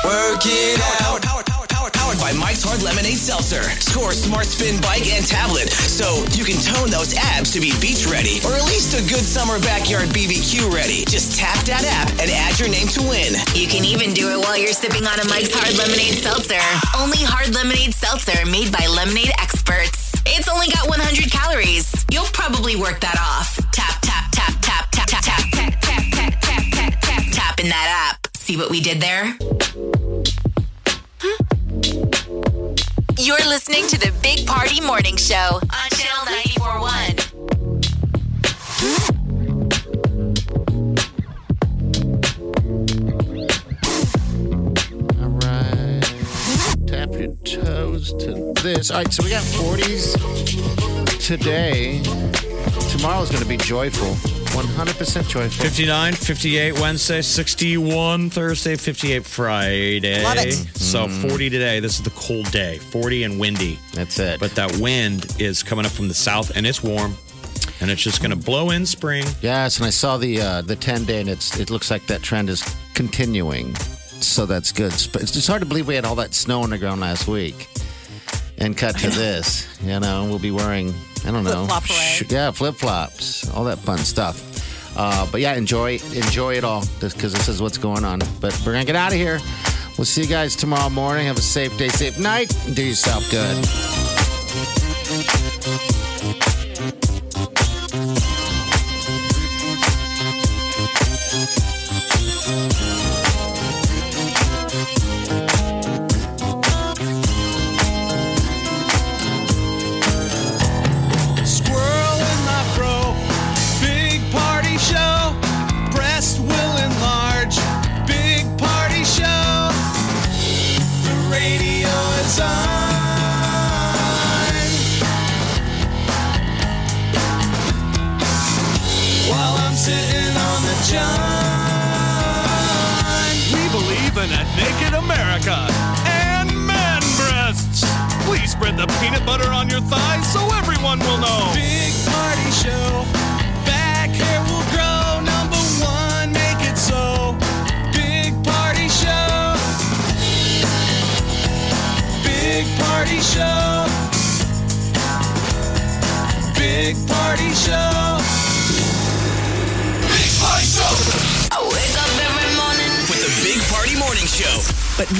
Work 0.05 0.45
it 0.45 0.77
out. 1.09 1.42
Powered, 2.13 2.21
by 2.21 2.39
Mike's 2.39 2.65
Hard 2.65 2.83
Lemonade 2.83 3.17
Seltzer. 3.17 3.63
Score 3.81 4.13
Smart 4.13 4.47
Spin 4.47 4.81
Bike 4.81 5.07
and 5.13 5.25
Tablet 5.25 5.71
so 5.71 6.25
you 6.33 6.45
can 6.45 6.61
tone 6.61 6.91
those 6.91 7.15
abs 7.15 7.53
to 7.53 7.61
be 7.61 7.73
beach 7.81 8.07
ready 8.07 8.41
or 8.45 8.53
at 8.53 8.65
least 8.65 8.97
a 8.97 9.03
good 9.09 9.25
summer 9.25 9.61
backyard 9.61 10.09
BBQ 10.11 10.73
ready. 10.73 11.05
Just 11.09 11.39
tap 11.39 11.57
that 11.65 11.85
app 11.85 12.11
and 12.21 12.29
add 12.31 12.59
your 12.59 12.69
name 12.69 12.89
to 12.97 13.03
win. 13.03 13.37
You 13.55 13.69
can 13.69 13.85
even 13.85 14.13
do 14.13 14.29
it 14.29 14.39
while 14.39 14.57
you're 14.57 14.77
sipping 14.77 15.05
on 15.07 15.21
a 15.21 15.27
Mike's 15.29 15.53
Hard 15.53 15.77
Lemonade 15.77 16.21
Seltzer. 16.21 16.61
Only 16.97 17.23
hard 17.23 17.55
lemonade 17.55 17.95
seltzer 17.95 18.45
made 18.47 18.73
by 18.73 18.87
lemonade 18.87 19.33
experts. 19.39 20.13
It's 20.27 20.49
only 20.49 20.69
got 20.69 20.89
100 20.89 21.31
calories. 21.31 21.89
You'll 22.11 22.31
probably 22.33 22.77
work 22.77 23.01
that 23.01 23.17
off. 23.21 23.57
Tap, 23.73 24.01
tap, 24.03 24.29
tap, 24.33 24.53
tap, 24.61 24.89
tap, 24.91 25.09
tap, 25.09 25.23
tap, 25.23 25.73
tap, 25.81 26.03
tap, 26.13 26.33
tap, 26.41 26.63
tap, 26.73 26.93
tap, 27.01 27.23
tap, 27.33 27.57
that 27.57 27.89
app. 28.13 28.27
See 28.37 28.57
what 28.57 28.71
we 28.71 28.81
did 28.81 29.01
there? 29.01 29.37
You're 33.19 33.37
listening 33.47 33.87
to 33.89 33.99
the 33.99 34.13
Big 34.23 34.47
Party 34.47 34.81
Morning 34.81 35.17
Show 35.17 35.37
on 35.37 35.91
Channel 35.91 36.25
941. 36.25 37.17
All 45.21 45.29
right. 45.41 46.03
Tap 46.87 47.13
your 47.13 47.35
toes 47.45 48.13
to 48.15 48.53
this. 48.63 48.91
All 48.91 48.99
right, 48.99 49.13
so 49.13 49.23
we 49.23 49.31
got 49.31 49.43
40s 49.43 50.17
today. 51.25 52.01
Tomorrow's 52.91 53.31
going 53.31 53.43
to 53.43 53.49
be 53.49 53.57
joyful. 53.57 54.42
100% 54.53 55.29
joyful. 55.29 55.65
59, 55.65 56.13
58 56.13 56.79
Wednesday, 56.79 57.23
61 57.23 58.29
Thursday, 58.29 58.77
58 58.77 59.25
Friday. 59.25 60.23
Love 60.23 60.37
it. 60.37 60.53
So 60.77 61.09
40 61.09 61.49
today. 61.49 61.81
This 61.81 61.97
is 61.97 62.03
the 62.03 62.11
cold 62.11 62.51
day. 62.51 62.77
40 62.77 63.25
and 63.25 63.41
windy. 63.41 63.79
That's 63.95 64.19
it. 64.19 64.41
But 64.41 64.55
that 64.57 64.77
wind 64.77 65.41
is 65.41 65.63
coming 65.63 65.87
up 65.87 65.93
from 65.93 66.09
the 66.09 66.15
south 66.15 66.55
and 66.55 66.67
it's 66.67 66.83
warm. 66.83 67.17
And 67.81 67.91
it's 67.91 68.03
just 68.03 68.21
going 68.21 68.31
to 68.31 68.37
blow 68.37 68.71
in 68.71 68.85
spring. 68.85 69.25
Yes, 69.41 69.79
and 69.79 69.87
I 69.87 69.91
saw 69.91 70.17
the 70.17 70.41
uh, 70.41 70.63
the 70.63 70.77
10 70.77 71.05
day, 71.05 71.21
and 71.21 71.29
it's 71.29 71.59
it 71.59 71.69
looks 71.71 71.91
like 71.91 72.07
that 72.07 72.23
trend 72.23 72.49
is 72.49 72.63
continuing. 72.95 73.75
So 74.21 74.47
that's 74.47 74.71
good. 74.71 74.93
But 75.13 75.23
it's 75.23 75.33
just 75.33 75.49
hard 75.49 75.63
to 75.63 75.67
believe 75.67 75.89
we 75.89 75.97
had 75.97 76.05
all 76.05 76.15
that 76.17 76.33
snow 76.35 76.63
on 76.63 76.71
the 76.71 76.79
ground 76.79 77.01
last 77.01 77.27
week. 77.27 77.69
And 78.63 78.77
cut 78.77 78.97
to 78.99 79.11
this, 79.11 79.67
you 79.83 79.99
know, 79.99 80.25
we'll 80.27 80.39
be 80.39 80.53
wearing, 80.53 80.95
I 81.27 81.33
don't 81.33 81.43
know. 81.43 81.67
Flip-flop 81.67 81.85
sh- 81.85 82.23
yeah, 82.29 82.53
flip 82.53 82.77
flops, 82.77 83.51
all 83.51 83.65
that 83.65 83.79
fun 83.81 83.99
stuff. 83.99 84.97
Uh, 84.97 85.27
but 85.33 85.41
yeah, 85.41 85.55
enjoy 85.55 85.95
enjoy 86.15 86.55
it 86.55 86.63
all 86.63 86.85
because 87.01 87.33
this 87.33 87.49
is 87.49 87.61
what's 87.61 87.79
going 87.79 88.05
on. 88.05 88.21
But 88.41 88.57
we're 88.65 88.73
gonna 88.73 88.85
get 88.85 88.95
out 88.95 89.11
of 89.13 89.19
here. 89.19 89.41
We'll 89.99 90.05
see 90.05 90.23
you 90.23 90.29
guys 90.29 90.55
tomorrow 90.55 90.91
morning. 90.91 91.27
Have 91.27 91.39
a 91.39 91.41
safe 91.41 91.77
day, 91.77 91.89
safe 91.89 92.19
night. 92.19 92.55
Do 92.75 92.85
yourself 92.85 93.29
good. 93.31 94.02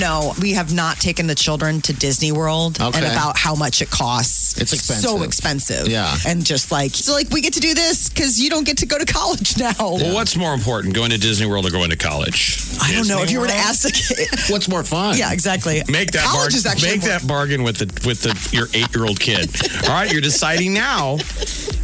No, 0.01 0.33
we 0.41 0.53
have 0.53 0.73
not 0.75 0.99
taken 0.99 1.27
the 1.27 1.35
children 1.35 1.81
to 1.83 1.93
Disney 1.93 2.33
World 2.33 2.79
and 2.81 2.95
about 3.05 3.37
how 3.39 3.55
much 3.55 3.83
it 3.83 3.91
costs. 3.91 4.61
It's 4.61 4.73
expensive. 4.73 5.11
So 5.11 5.23
expensive. 5.23 5.89
Yeah. 5.89 6.15
And 6.27 6.45
just 6.45 6.71
like, 6.73 6.95
so 6.95 7.13
like 7.13 7.31
we 7.31 7.41
get 7.41 7.55
to 7.55 7.61
do 7.61 7.75
this 7.75 8.09
because 8.09 8.41
you 8.41 8.51
don't 8.51 8.65
get 8.65 8.79
to 8.79 8.87
go 8.87 8.99
to 8.99 9.05
college 9.13 9.59
now. 9.59 9.73
Well, 9.79 10.15
what's 10.15 10.37
more 10.37 10.55
important, 10.55 10.95
going 10.95 11.11
to 11.11 11.19
Disney 11.19 11.47
World 11.47 11.67
or 11.67 11.71
going 11.71 11.91
to 11.91 11.97
college? 11.97 12.59
I 12.81 12.93
don't 12.93 13.09
know. 13.09 13.23
If 13.23 13.31
you 13.31 13.41
were 13.41 13.47
to 13.47 13.53
ask 13.55 13.83
the 13.83 13.91
kid. 13.93 14.29
What's 14.51 14.69
more 14.69 14.83
fun? 14.83 15.17
Yeah, 15.17 15.33
exactly. 15.33 15.83
Make 15.89 16.11
that 16.13 16.25
college 16.25 16.55
is 16.55 16.65
bargain. 16.65 16.73
actually 16.85 16.91
Make 16.99 17.01
more- 17.03 17.09
that 17.19 17.27
bargain 17.27 17.63
with 17.63 17.79
the 17.79 18.09
with 18.09 18.23
the 18.23 18.57
your 18.57 18.67
eight 18.75 18.95
year 18.95 19.07
old 19.07 19.21
kid. 19.21 19.51
All 19.85 19.91
right, 19.95 20.11
you're 20.11 20.21
deciding 20.23 20.75
now. 20.75 21.19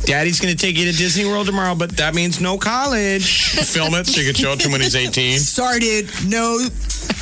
Daddy's 0.04 0.40
going 0.40 0.54
to 0.54 0.58
take 0.58 0.76
you 0.78 0.90
to 0.90 0.96
Disney 0.96 1.26
World 1.26 1.46
tomorrow, 1.46 1.74
but 1.74 1.96
that 1.98 2.14
means 2.14 2.40
no 2.40 2.56
college. 2.58 3.44
Film 3.52 3.94
it 3.94 4.06
so 4.06 4.20
you 4.20 4.26
can 4.26 4.34
show 4.34 4.52
it 4.52 4.60
to 4.60 4.66
him 4.66 4.72
when 4.72 4.80
he's 4.80 4.96
18. 4.96 5.38
Sorry, 5.38 5.78
dude. 5.80 6.10
No, 6.26 6.58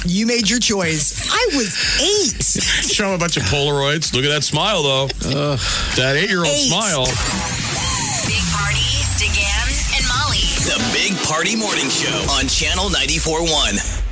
you 0.07 0.27
made 0.27 0.49
your 0.49 0.59
choice. 0.61 1.29
I 1.31 1.49
was 1.57 1.75
eight. 2.01 2.43
Show 2.85 3.09
him 3.09 3.15
a 3.15 3.19
bunch 3.19 3.37
of 3.37 3.43
Polaroids. 3.45 4.15
Look 4.15 4.25
at 4.25 4.29
that 4.31 4.45
smile, 4.45 4.83
though. 4.83 5.07
that 5.97 6.17
eight 6.17 6.29
year 6.29 6.39
old 6.41 6.49
Eight. 6.49 6.69
smile. 6.69 7.05
Big 8.27 8.43
Party, 8.53 8.87
DeGan, 9.19 9.97
and 9.99 10.05
Molly. 10.07 10.47
The 10.65 10.79
Big 10.93 11.17
Party 11.27 11.57
Morning 11.57 11.89
Show 11.89 12.15
on 12.33 12.47
Channel 12.49 12.89
94.1. 12.91 14.06